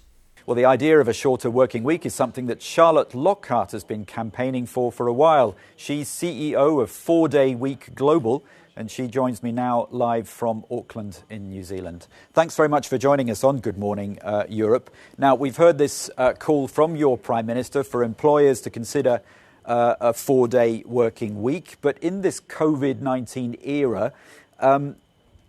Well, 0.48 0.56
the 0.56 0.66
idea 0.66 1.00
of 1.00 1.08
a 1.08 1.14
shorter 1.14 1.52
working 1.52 1.84
week 1.84 2.04
is 2.04 2.16
something 2.16 2.48
that 2.48 2.64
Charlotte 2.64 3.14
Lockhart 3.14 3.74
has 3.74 3.84
been 3.84 4.06
campaigning 4.06 4.66
for 4.66 4.92
for 4.92 5.08
a 5.08 5.14
while. 5.14 5.56
She's 5.76 6.10
CEO 6.10 6.82
of 6.82 6.90
Four 6.90 7.28
Day 7.28 7.54
Week 7.54 7.94
Global, 7.94 8.44
and 8.76 8.90
she 8.90 9.08
joins 9.08 9.44
me 9.44 9.52
now 9.52 9.88
live 9.92 10.28
from 10.28 10.66
Auckland 10.72 11.20
in 11.30 11.50
New 11.50 11.64
Zealand. 11.64 12.08
Thanks 12.34 12.56
very 12.56 12.70
much 12.70 12.88
for 12.88 12.98
joining 12.98 13.30
us 13.30 13.44
on 13.44 13.60
Good 13.60 13.78
Morning 13.78 14.18
uh, 14.22 14.46
Europe. 14.50 14.90
Now, 15.18 15.36
we've 15.36 15.58
heard 15.58 15.78
this 15.78 16.10
uh, 16.18 16.34
call 16.34 16.68
from 16.68 16.96
your 16.96 17.18
Prime 17.18 17.46
Minister 17.46 17.84
for 17.84 18.04
employers 18.04 18.62
to 18.62 18.70
consider 18.70 19.22
uh, 19.66 19.96
a 20.00 20.14
four 20.14 20.48
day 20.48 20.84
working 20.86 21.42
week, 21.42 21.78
but 21.82 21.98
in 22.00 22.22
this 22.22 22.42
COVID 22.42 23.00
19 23.00 23.58
era, 23.64 24.12
um, 24.60 24.96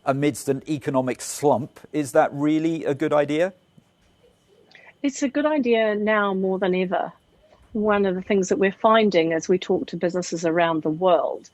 amidst 0.05 0.49
an 0.49 0.63
economic 0.69 1.21
slump, 1.21 1.81
is 1.93 2.13
that 2.13 2.31
really 2.33 2.85
a 2.85 2.95
good 2.95 3.13
idea? 3.13 3.53
It's 5.03 5.23
a 5.23 5.29
good 5.29 5.47
idea 5.47 5.95
now 5.95 6.35
more 6.35 6.59
than 6.59 6.75
ever. 6.75 7.13
One 7.73 8.07
of 8.07 8.15
the 8.15 8.23
things 8.23 8.51
that 8.51 8.59
we're 8.59 8.73
finding 8.73 9.33
as 9.33 9.49
we 9.49 9.59
talk 9.59 9.87
to 9.89 9.97
businesses 9.97 10.45
around 10.45 10.83
the 10.83 10.91
world 10.91 11.51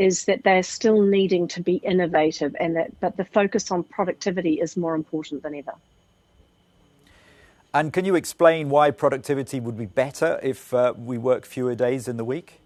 is 0.00 0.24
that 0.24 0.42
they're 0.44 0.62
still 0.62 1.02
needing 1.02 1.46
to 1.46 1.60
be 1.60 1.74
innovative 1.76 2.56
and 2.58 2.74
that 2.74 2.98
but 3.00 3.18
the 3.18 3.24
focus 3.24 3.70
on 3.70 3.82
productivity 3.84 4.54
is 4.54 4.74
more 4.74 4.94
important 4.94 5.42
than 5.42 5.54
ever. 5.54 5.74
And 7.74 7.92
can 7.92 8.06
you 8.06 8.14
explain 8.14 8.70
why 8.70 8.90
productivity 8.92 9.60
would 9.60 9.76
be 9.76 9.84
better 9.84 10.40
if 10.42 10.72
uh, 10.72 10.94
we 10.96 11.18
work 11.18 11.44
fewer 11.44 11.74
days 11.74 12.08
in 12.08 12.16
the 12.16 12.24
week? 12.24 12.60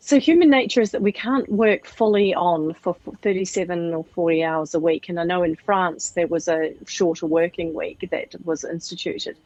So, 0.00 0.18
human 0.18 0.50
nature 0.50 0.80
is 0.80 0.90
that 0.90 1.00
we 1.00 1.12
can't 1.12 1.48
work 1.48 1.86
fully 1.86 2.34
on 2.34 2.74
for 2.74 2.96
37 3.22 3.94
or 3.94 4.04
40 4.04 4.42
hours 4.42 4.74
a 4.74 4.80
week. 4.80 5.08
And 5.08 5.20
I 5.20 5.22
know 5.22 5.44
in 5.44 5.54
France 5.54 6.10
there 6.10 6.26
was 6.26 6.48
a 6.48 6.74
shorter 6.88 7.26
working 7.26 7.72
week 7.72 8.08
that 8.10 8.34
was 8.44 8.64
instituted. 8.64 9.36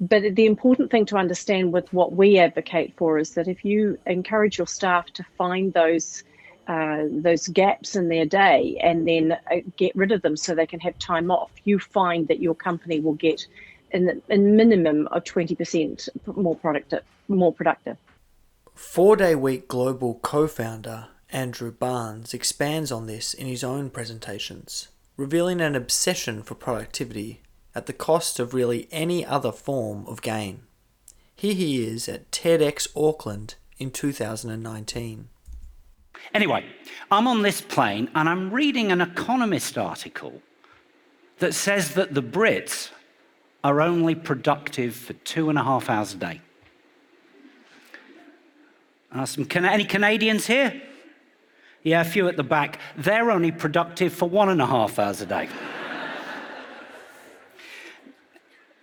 But 0.00 0.34
the 0.34 0.46
important 0.46 0.90
thing 0.90 1.04
to 1.06 1.16
understand 1.16 1.72
with 1.72 1.92
what 1.92 2.14
we 2.14 2.38
advocate 2.38 2.94
for 2.96 3.18
is 3.18 3.34
that 3.34 3.48
if 3.48 3.64
you 3.64 3.98
encourage 4.06 4.56
your 4.56 4.66
staff 4.66 5.06
to 5.12 5.24
find 5.36 5.72
those 5.74 6.24
uh, 6.68 7.04
those 7.10 7.48
gaps 7.48 7.96
in 7.96 8.08
their 8.08 8.24
day 8.24 8.78
and 8.82 9.06
then 9.06 9.32
uh, 9.32 9.56
get 9.76 9.94
rid 9.96 10.12
of 10.12 10.22
them 10.22 10.36
so 10.36 10.54
they 10.54 10.66
can 10.66 10.78
have 10.78 10.96
time 10.98 11.30
off, 11.30 11.50
you 11.64 11.78
find 11.80 12.28
that 12.28 12.40
your 12.40 12.54
company 12.54 13.00
will 13.00 13.14
get 13.14 13.44
in 13.90 14.22
a 14.30 14.36
minimum 14.36 15.08
of 15.08 15.24
20% 15.24 16.08
more 16.36 16.54
productive. 16.54 17.02
More 17.26 17.52
productive. 17.52 17.96
Four 18.74 19.16
Day 19.16 19.34
Week 19.34 19.66
Global 19.66 20.14
co 20.22 20.46
founder 20.46 21.08
Andrew 21.30 21.72
Barnes 21.72 22.32
expands 22.32 22.92
on 22.92 23.06
this 23.06 23.34
in 23.34 23.46
his 23.46 23.64
own 23.64 23.90
presentations, 23.90 24.88
revealing 25.16 25.60
an 25.60 25.74
obsession 25.74 26.42
for 26.42 26.54
productivity 26.54 27.42
at 27.74 27.86
the 27.86 27.92
cost 27.92 28.38
of 28.38 28.54
really 28.54 28.88
any 28.90 29.24
other 29.24 29.52
form 29.52 30.06
of 30.06 30.22
gain. 30.22 30.62
Here 31.34 31.54
he 31.54 31.84
is 31.84 32.08
at 32.08 32.30
TEDx 32.30 32.88
Auckland 32.96 33.54
in 33.78 33.90
2019. 33.90 35.28
Anyway, 36.34 36.64
I'm 37.10 37.26
on 37.26 37.42
this 37.42 37.60
plane 37.60 38.10
and 38.14 38.28
I'm 38.28 38.52
reading 38.52 38.92
an 38.92 39.00
Economist 39.00 39.78
article 39.78 40.42
that 41.38 41.54
says 41.54 41.94
that 41.94 42.14
the 42.14 42.22
Brits 42.22 42.90
are 43.64 43.80
only 43.80 44.14
productive 44.14 44.94
for 44.94 45.12
two 45.14 45.48
and 45.48 45.58
a 45.58 45.64
half 45.64 45.90
hours 45.90 46.14
a 46.14 46.16
day. 46.16 46.40
Uh, 49.12 49.26
some, 49.26 49.46
any 49.54 49.84
Canadians 49.84 50.46
here? 50.46 50.80
Yeah, 51.82 52.02
a 52.02 52.04
few 52.04 52.28
at 52.28 52.36
the 52.36 52.44
back. 52.44 52.78
They're 52.96 53.30
only 53.30 53.50
productive 53.50 54.12
for 54.12 54.28
one 54.28 54.50
and 54.50 54.60
a 54.60 54.66
half 54.66 54.98
hours 54.98 55.20
a 55.20 55.26
day. 55.26 55.48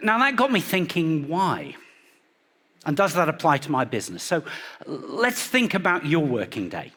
Now, 0.01 0.17
that 0.19 0.35
got 0.35 0.51
me 0.51 0.59
thinking 0.59 1.27
why? 1.27 1.75
And 2.85 2.95
does 2.95 3.13
that 3.15 3.27
apply 3.27 3.57
to 3.59 3.71
my 3.71 3.83
business? 3.83 4.23
So 4.23 4.43
let's 4.85 5.43
think 5.43 5.73
about 5.73 6.05
your 6.05 6.25
working 6.25 6.69
day. 6.69 6.91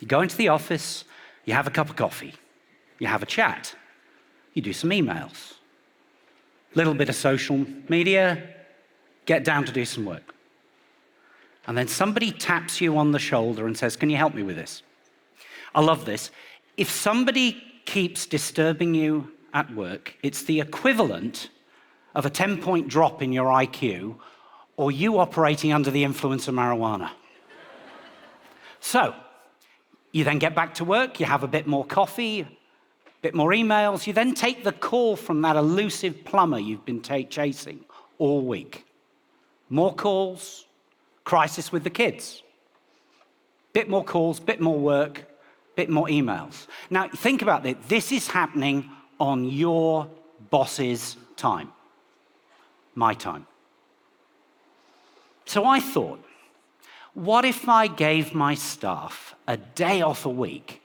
You 0.00 0.08
go 0.08 0.20
into 0.20 0.36
the 0.36 0.48
office, 0.48 1.04
you 1.44 1.54
have 1.54 1.66
a 1.66 1.70
cup 1.70 1.88
of 1.88 1.96
coffee, 1.96 2.34
you 2.98 3.06
have 3.06 3.22
a 3.22 3.26
chat, 3.26 3.74
you 4.54 4.62
do 4.62 4.72
some 4.72 4.90
emails, 4.90 5.54
little 6.74 6.94
bit 6.94 7.08
of 7.08 7.14
social 7.14 7.64
media, 7.88 8.42
get 9.26 9.44
down 9.44 9.64
to 9.64 9.72
do 9.72 9.84
some 9.84 10.04
work 10.04 10.34
and 11.66 11.76
then 11.76 11.88
somebody 11.88 12.30
taps 12.30 12.80
you 12.80 12.96
on 12.98 13.12
the 13.12 13.18
shoulder 13.18 13.66
and 13.66 13.76
says, 13.76 13.96
Can 13.96 14.10
you 14.10 14.16
help 14.16 14.34
me 14.34 14.42
with 14.42 14.56
this? 14.56 14.82
I 15.74 15.80
love 15.80 16.04
this. 16.04 16.30
If 16.76 16.90
somebody 16.90 17.62
keeps 17.86 18.26
disturbing 18.26 18.94
you 18.94 19.32
at 19.52 19.74
work, 19.74 20.14
it's 20.22 20.42
the 20.42 20.60
equivalent 20.60 21.48
of 22.14 22.26
a 22.26 22.30
10 22.30 22.60
point 22.60 22.88
drop 22.88 23.22
in 23.22 23.32
your 23.32 23.46
IQ 23.46 24.16
or 24.76 24.90
you 24.90 25.18
operating 25.18 25.72
under 25.72 25.90
the 25.90 26.04
influence 26.04 26.48
of 26.48 26.54
marijuana. 26.54 27.10
So, 28.80 29.14
you 30.12 30.24
then 30.24 30.38
get 30.38 30.54
back 30.54 30.74
to 30.74 30.84
work, 30.84 31.18
you 31.20 31.26
have 31.26 31.42
a 31.42 31.48
bit 31.48 31.66
more 31.66 31.84
coffee, 31.84 32.40
a 32.40 32.48
bit 33.22 33.34
more 33.34 33.50
emails, 33.50 34.06
you 34.06 34.12
then 34.12 34.34
take 34.34 34.62
the 34.62 34.72
call 34.72 35.16
from 35.16 35.42
that 35.42 35.56
elusive 35.56 36.24
plumber 36.24 36.58
you've 36.58 36.84
been 36.84 37.00
t- 37.00 37.24
chasing 37.24 37.80
all 38.18 38.42
week. 38.42 38.84
More 39.70 39.94
calls, 39.94 40.66
crisis 41.24 41.72
with 41.72 41.84
the 41.84 41.90
kids. 41.90 42.42
Bit 43.72 43.88
more 43.88 44.04
calls, 44.04 44.38
bit 44.38 44.60
more 44.60 44.78
work, 44.78 45.24
bit 45.74 45.90
more 45.90 46.06
emails. 46.06 46.66
Now, 46.90 47.08
think 47.08 47.42
about 47.42 47.62
this. 47.62 47.76
This 47.88 48.12
is 48.12 48.28
happening 48.28 48.88
on 49.18 49.44
your 49.44 50.08
boss's 50.50 51.16
time, 51.36 51.72
my 52.94 53.14
time. 53.14 53.46
So 55.44 55.64
I 55.64 55.80
thought, 55.80 56.24
what 57.14 57.44
if 57.44 57.68
I 57.68 57.86
gave 57.86 58.34
my 58.34 58.54
staff 58.54 59.34
a 59.46 59.56
day 59.56 60.02
off 60.02 60.26
a 60.26 60.30
week 60.30 60.82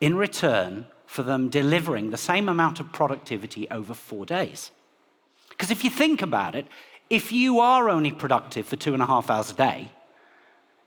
in 0.00 0.16
return 0.16 0.86
for 1.06 1.22
them 1.22 1.48
delivering 1.48 2.10
the 2.10 2.16
same 2.16 2.48
amount 2.48 2.80
of 2.80 2.92
productivity 2.92 3.68
over 3.70 3.94
four 3.94 4.26
days? 4.26 4.70
Because 5.48 5.70
if 5.70 5.84
you 5.84 5.90
think 5.90 6.20
about 6.20 6.54
it, 6.54 6.66
if 7.08 7.32
you 7.32 7.60
are 7.60 7.88
only 7.88 8.12
productive 8.12 8.66
for 8.66 8.76
two 8.76 8.92
and 8.92 9.02
a 9.02 9.06
half 9.06 9.30
hours 9.30 9.50
a 9.50 9.54
day, 9.54 9.90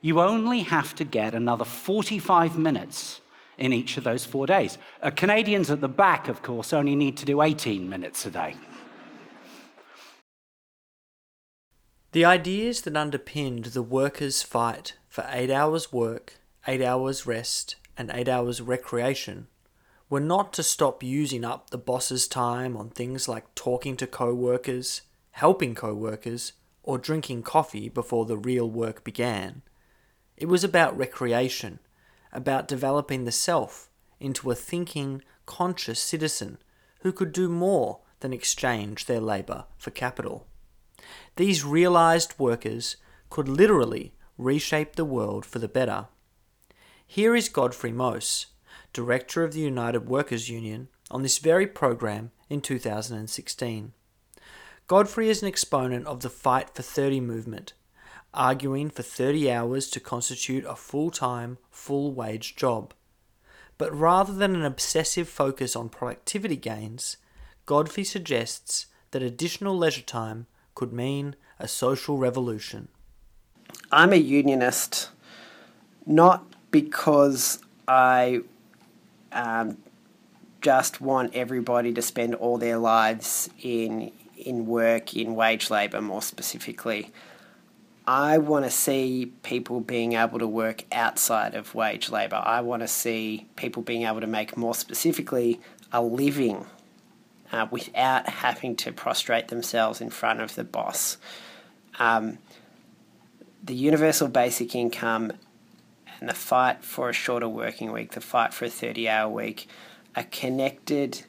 you 0.02 0.22
only 0.22 0.62
have 0.62 0.94
to 0.96 1.04
get 1.04 1.34
another 1.34 1.66
45 1.66 2.58
minutes 2.58 3.22
in 3.58 3.74
each 3.74 3.98
of 3.98 4.04
those 4.04 4.26
four 4.26 4.48
days. 4.48 4.78
Uh, 5.02 5.10
Canadians 5.12 5.70
at 5.70 5.82
the 5.82 5.90
back, 5.90 6.28
of 6.28 6.42
course, 6.42 6.72
only 6.72 6.96
need 6.96 7.18
to 7.18 7.26
do 7.26 7.42
18 7.42 7.90
minutes 7.90 8.26
a 8.26 8.32
day. 8.32 8.56
The 12.12 12.26
ideas 12.26 12.82
that 12.82 12.98
underpinned 12.98 13.66
the 13.66 13.84
workers' 13.84 14.42
fight 14.42 14.96
for 15.08 15.28
eight 15.30 15.52
hours 15.52 15.94
work, 15.94 16.40
eight 16.68 16.82
hours 16.82 17.28
rest, 17.28 17.76
and 17.96 18.10
eight 18.12 18.28
hours 18.28 18.62
recreation 18.62 19.46
were 20.10 20.20
not 20.20 20.52
to 20.54 20.64
stop 20.64 21.04
using 21.04 21.46
up 21.46 21.70
the 21.70 21.78
boss's 21.78 22.28
time 22.28 22.76
on 22.76 22.90
things 22.90 23.28
like 23.28 23.54
talking 23.54 23.96
to 23.98 24.08
co 24.08 24.34
workers, 24.34 25.04
helping 25.34 25.76
co 25.76 25.94
workers, 25.94 26.54
or 26.82 26.98
drinking 26.98 27.44
coffee 27.44 27.90
before 27.90 28.26
the 28.26 28.38
real 28.38 28.68
work 28.68 29.04
began. 29.04 29.62
It 30.36 30.48
was 30.48 30.64
about 30.64 30.98
recreation, 30.98 31.78
about 32.34 32.68
developing 32.68 33.26
the 33.26 33.32
self 33.32 33.88
into 34.20 34.50
a 34.50 34.56
thinking, 34.56 35.22
conscious 35.46 36.00
citizen 36.00 36.58
who 37.02 37.12
could 37.12 37.32
do 37.32 37.50
more 37.50 38.00
than 38.22 38.34
exchange 38.34 39.06
their 39.06 39.22
labour 39.22 39.66
for 39.78 39.92
capital. 39.92 40.48
These 41.36 41.64
realised 41.64 42.34
workers 42.38 42.98
could 43.30 43.48
literally 43.48 44.14
reshape 44.38 44.96
the 44.96 45.06
world 45.06 45.46
for 45.46 45.60
the 45.60 45.68
better. 45.68 46.08
Here 47.06 47.36
is 47.36 47.50
Godfrey 47.50 47.92
Moase, 47.92 48.46
Director 48.94 49.44
of 49.44 49.54
the 49.54 49.60
United 49.60 50.08
Workers 50.08 50.50
Union, 50.50 50.90
on 51.12 51.24
this 51.24 51.38
very 51.40 51.68
program 51.68 52.32
in 52.50 52.62
2016. 52.62 53.94
Godfrey 54.88 55.30
is 55.30 55.42
an 55.42 55.48
exponent 55.48 56.08
of 56.08 56.22
the 56.22 56.30
Fight 56.30 56.74
for 56.74 56.82
30 56.82 57.20
movement, 57.20 57.74
arguing 58.34 58.90
for 58.90 59.04
30 59.04 59.52
hours 59.52 59.90
to 59.90 60.00
constitute 60.00 60.66
a 60.66 60.76
full 60.76 61.12
time, 61.12 61.58
full 61.70 62.12
wage 62.14 62.56
job. 62.56 62.94
But 63.78 63.96
rather 63.96 64.34
than 64.34 64.56
an 64.56 64.66
obsessive 64.66 65.30
focus 65.30 65.76
on 65.76 65.90
productivity 65.90 66.58
gains, 66.58 67.18
Godfrey 67.66 68.04
suggests 68.04 68.88
that 69.12 69.22
additional 69.22 69.78
leisure 69.78 70.02
time 70.02 70.48
could 70.80 70.94
mean 70.94 71.36
a 71.60 71.68
social 71.68 72.18
revolution. 72.18 72.88
I'm 73.92 74.14
a 74.14 74.16
unionist 74.16 75.10
not 76.06 76.46
because 76.72 77.60
I 77.86 78.44
um, 79.34 79.78
just 80.62 81.02
want 81.02 81.36
everybody 81.36 81.92
to 81.92 82.02
spend 82.02 82.34
all 82.34 82.58
their 82.58 82.78
lives 82.78 83.50
in 83.62 84.14
in 84.38 84.68
work 84.68 85.14
in 85.14 85.36
wage 85.36 85.70
labour 85.70 86.02
more 86.02 86.22
specifically. 86.22 87.12
I 88.08 88.38
want 88.38 88.64
to 88.64 88.72
see 88.72 89.34
people 89.44 89.82
being 89.82 90.14
able 90.14 90.40
to 90.40 90.48
work 90.48 90.86
outside 90.94 91.56
of 91.56 91.76
wage 91.76 92.10
labour. 92.10 92.42
I 92.42 92.62
want 92.62 92.84
to 92.84 92.88
see 92.88 93.50
people 93.58 93.84
being 93.84 94.04
able 94.04 94.22
to 94.22 94.28
make 94.28 94.56
more 94.56 94.74
specifically 94.74 95.60
a 95.92 96.02
living 96.02 96.68
uh, 97.52 97.68
without 97.72 98.28
having 98.28 98.76
to 98.76 98.92
prostrate 98.92 99.48
themselves 99.48 100.02
in 100.02 100.10
front 100.10 100.42
of 100.42 100.56
the 100.56 100.64
boss. 100.64 101.18
Um, 101.98 102.38
the 103.64 103.76
universal 103.76 104.28
basic 104.28 104.76
income 104.76 105.34
and 106.20 106.30
the 106.30 106.34
fight 106.34 106.84
for 106.84 107.10
a 107.10 107.14
shorter 107.14 107.50
working 107.50 107.92
week, 107.92 108.12
the 108.12 108.22
fight 108.22 108.54
for 108.54 108.66
a 108.66 108.70
30 108.70 109.08
hour 109.08 109.30
week, 109.30 109.68
are 110.16 110.24
connected 110.24 111.24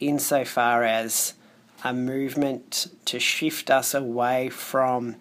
insofar 0.00 0.84
as 0.84 1.34
a 1.84 1.92
movement 1.92 2.88
to 3.04 3.18
shift 3.18 3.70
us 3.70 3.94
away 3.94 4.48
from 4.48 5.16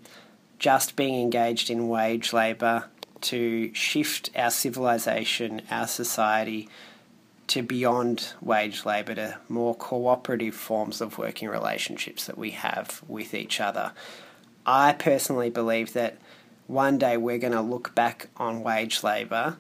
just 0.60 0.96
being 0.96 1.22
engaged 1.22 1.70
in 1.70 1.88
wage 1.88 2.34
labour, 2.34 2.86
to 3.22 3.74
shift 3.74 4.30
our 4.36 4.52
civilization, 4.52 5.62
our 5.70 5.88
society 5.88 6.70
to 7.48 7.62
beyond 7.62 8.34
wage 8.42 8.86
labour, 8.86 9.16
to 9.16 9.38
more 9.50 9.76
cooperative 9.76 10.56
forms 10.56 11.02
of 11.02 11.18
working 11.18 11.48
relationships 11.48 12.26
that 12.26 12.38
we 12.38 12.52
have 12.52 13.04
with 13.08 13.34
each 13.34 13.62
other. 13.62 13.92
I 14.66 14.94
personally 14.94 15.50
believe 15.50 15.94
that 15.94 16.18
one 16.68 16.98
day 16.98 17.18
we're 17.18 17.38
going 17.38 17.54
to 17.54 17.62
look 17.62 17.94
back 17.94 18.30
on 18.38 18.64
wage 18.64 19.04
labour 19.04 19.58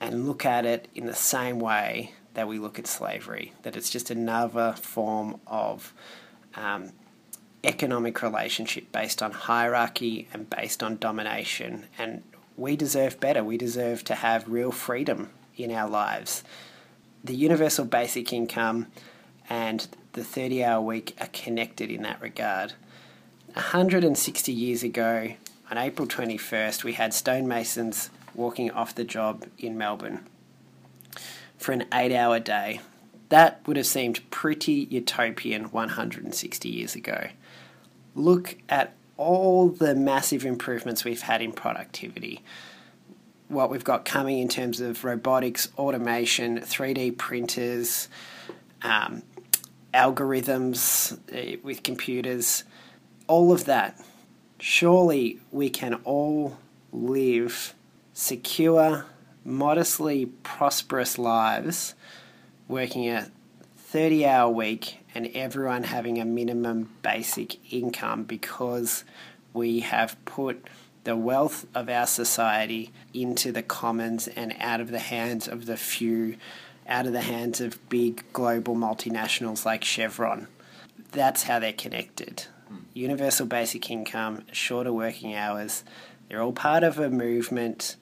and 0.00 0.26
look 0.26 0.44
at 0.44 0.66
it 0.66 0.88
in 0.94 1.06
the 1.06 1.14
same 1.14 1.60
way 1.60 2.12
that 2.34 2.48
we 2.48 2.58
look 2.58 2.78
at 2.78 2.86
slavery, 2.86 3.52
that 3.62 3.76
it's 3.76 3.90
just 3.90 4.10
another 4.10 4.72
form 4.72 5.40
of 5.46 5.94
um, 6.56 6.90
economic 7.62 8.22
relationship 8.22 8.90
based 8.90 9.22
on 9.22 9.30
hierarchy 9.30 10.28
and 10.32 10.50
based 10.50 10.82
on 10.82 10.98
domination. 10.98 11.86
And 11.96 12.24
we 12.56 12.76
deserve 12.76 13.20
better. 13.20 13.42
We 13.42 13.56
deserve 13.56 14.04
to 14.04 14.16
have 14.16 14.48
real 14.48 14.72
freedom 14.72 15.30
in 15.56 15.70
our 15.70 15.88
lives. 15.88 16.42
The 17.24 17.34
universal 17.34 17.86
basic 17.86 18.34
income 18.34 18.88
and 19.48 19.88
the 20.12 20.22
30 20.22 20.62
hour 20.62 20.80
week 20.82 21.16
are 21.18 21.28
connected 21.28 21.90
in 21.90 22.02
that 22.02 22.20
regard. 22.20 22.74
160 23.54 24.52
years 24.52 24.82
ago, 24.82 25.32
on 25.70 25.78
April 25.78 26.06
21st, 26.06 26.84
we 26.84 26.92
had 26.92 27.12
stonemasons 27.12 28.10
walking 28.34 28.70
off 28.70 28.94
the 28.94 29.04
job 29.04 29.46
in 29.58 29.78
Melbourne 29.78 30.26
for 31.56 31.72
an 31.72 31.86
eight 31.94 32.14
hour 32.14 32.38
day. 32.38 32.82
That 33.30 33.66
would 33.66 33.78
have 33.78 33.86
seemed 33.86 34.28
pretty 34.30 34.86
utopian 34.90 35.70
160 35.70 36.68
years 36.68 36.94
ago. 36.94 37.28
Look 38.14 38.56
at 38.68 38.94
all 39.16 39.68
the 39.68 39.94
massive 39.94 40.44
improvements 40.44 41.04
we've 41.04 41.22
had 41.22 41.40
in 41.40 41.52
productivity. 41.52 42.42
What 43.54 43.70
we've 43.70 43.84
got 43.84 44.04
coming 44.04 44.40
in 44.40 44.48
terms 44.48 44.80
of 44.80 45.04
robotics, 45.04 45.68
automation, 45.78 46.58
3D 46.58 47.16
printers, 47.16 48.08
um, 48.82 49.22
algorithms 49.94 51.16
uh, 51.32 51.58
with 51.62 51.84
computers, 51.84 52.64
all 53.28 53.52
of 53.52 53.66
that. 53.66 54.00
Surely 54.58 55.38
we 55.52 55.70
can 55.70 55.94
all 56.02 56.58
live 56.92 57.74
secure, 58.12 59.06
modestly 59.44 60.26
prosperous 60.42 61.16
lives 61.16 61.94
working 62.66 63.08
a 63.08 63.30
30 63.76 64.26
hour 64.26 64.50
week 64.50 64.98
and 65.14 65.28
everyone 65.28 65.84
having 65.84 66.20
a 66.20 66.24
minimum 66.24 66.90
basic 67.02 67.72
income 67.72 68.24
because 68.24 69.04
we 69.52 69.78
have 69.78 70.16
put 70.24 70.66
the 71.04 71.16
wealth 71.16 71.66
of 71.74 71.88
our 71.88 72.06
society 72.06 72.90
into 73.12 73.52
the 73.52 73.62
commons 73.62 74.26
and 74.28 74.54
out 74.58 74.80
of 74.80 74.90
the 74.90 74.98
hands 74.98 75.46
of 75.46 75.66
the 75.66 75.76
few, 75.76 76.36
out 76.88 77.06
of 77.06 77.12
the 77.12 77.20
hands 77.20 77.60
of 77.60 77.88
big 77.88 78.24
global 78.32 78.74
multinationals 78.74 79.64
like 79.64 79.84
Chevron. 79.84 80.48
That's 81.12 81.44
how 81.44 81.58
they're 81.58 81.72
connected. 81.72 82.46
Hmm. 82.68 82.78
Universal 82.94 83.46
basic 83.46 83.90
income, 83.90 84.44
shorter 84.50 84.92
working 84.92 85.34
hours, 85.34 85.84
they're 86.28 86.42
all 86.42 86.52
part 86.52 86.82
of 86.82 86.98
a 86.98 87.10
movement 87.10 87.96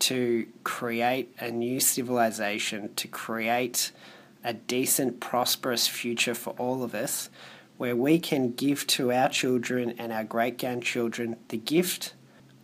to 0.00 0.46
create 0.64 1.34
a 1.38 1.50
new 1.50 1.78
civilization, 1.78 2.94
to 2.94 3.06
create 3.06 3.92
a 4.42 4.54
decent, 4.54 5.20
prosperous 5.20 5.86
future 5.86 6.34
for 6.34 6.50
all 6.58 6.82
of 6.82 6.94
us, 6.94 7.28
where 7.76 7.94
we 7.94 8.18
can 8.18 8.52
give 8.52 8.86
to 8.86 9.12
our 9.12 9.28
children 9.28 9.94
and 9.98 10.10
our 10.10 10.24
great 10.24 10.58
grandchildren 10.58 11.36
the 11.48 11.58
gift 11.58 12.14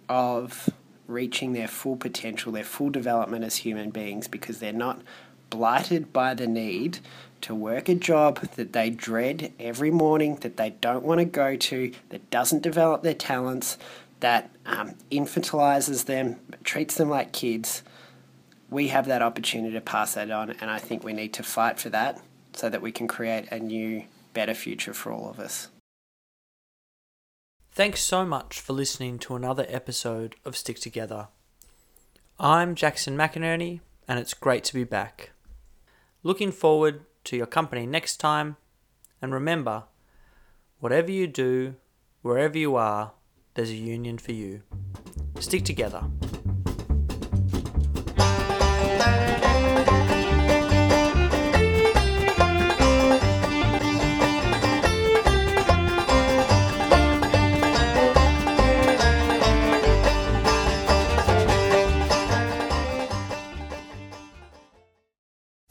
of 0.09 0.71
reaching 1.07 1.53
their 1.53 1.69
full 1.69 1.97
potential, 1.97 2.53
their 2.53 2.65
full 2.65 2.91
development 2.91 3.45
as 3.45 3.57
human 3.57 3.91
beings, 3.91 4.29
because 4.29 4.59
they're 4.59 4.73
not 4.73 5.01
blighted 5.51 6.13
by 6.13 6.35
the 6.35 6.47
need 6.47 6.99
to 7.41 7.55
work 7.55 7.89
a 7.89 7.95
job 7.95 8.41
that 8.57 8.73
they 8.73 8.91
dread 8.91 9.53
every 9.61 9.91
morning, 9.91 10.37
that 10.37 10.57
they 10.57 10.71
don't 10.71 11.05
want 11.05 11.21
to 11.21 11.25
go 11.25 11.57
to, 11.57 11.93
that 12.09 12.29
doesn't 12.31 12.63
develop 12.63 13.03
their 13.03 13.15
talents, 13.15 13.79
that 14.21 14.51
um, 14.65 14.95
infantilizes 15.11 16.07
them, 16.07 16.37
treats 16.65 16.97
them 16.97 17.09
like 17.09 17.33
kids. 17.33 17.83
We 18.71 18.89
have 18.89 19.07
that 19.07 19.23
opportunity 19.23 19.75
to 19.75 19.81
pass 19.81 20.15
that 20.15 20.31
on, 20.31 20.51
and 20.51 20.71
I 20.71 20.79
think 20.79 21.05
we 21.05 21.13
need 21.13 21.35
to 21.35 21.43
fight 21.43 21.79
for 21.79 21.91
that 21.91 22.21
so 22.53 22.69
that 22.69 22.83
we 22.83 22.91
can 22.91 23.07
create 23.07 23.53
a 23.53 23.61
new, 23.61 24.05
better 24.33 24.55
future 24.55 24.95
for 24.95 25.13
all 25.13 25.31
of 25.31 25.39
us. 25.39 25.69
Thanks 27.77 28.03
so 28.03 28.25
much 28.25 28.59
for 28.59 28.73
listening 28.73 29.19
to 29.19 29.37
another 29.37 29.67
episode 29.69 30.37
of 30.47 30.57
Stick 30.57 30.81
Together. 30.81 31.29
I'm 32.41 32.75
Jackson 32.75 33.19
McInerney, 33.19 33.81
and 34.09 34.19
it's 34.19 34.33
great 34.33 34.65
to 34.65 34.75
be 34.75 34.85
back. 34.85 35.33
Looking 36.23 36.53
forward 36.53 37.03
to 37.25 37.37
your 37.37 37.45
company 37.45 37.85
next 37.85 38.17
time, 38.17 38.57
and 39.21 39.35
remember, 39.35 39.83
whatever 40.81 41.11
you 41.11 41.27
do, 41.27 41.75
wherever 42.23 42.57
you 42.57 42.77
are, 42.77 43.13
there's 43.53 43.69
a 43.69 43.75
union 43.75 44.17
for 44.17 44.33
you. 44.33 44.63
Stick 45.39 45.67
together. 45.67 46.03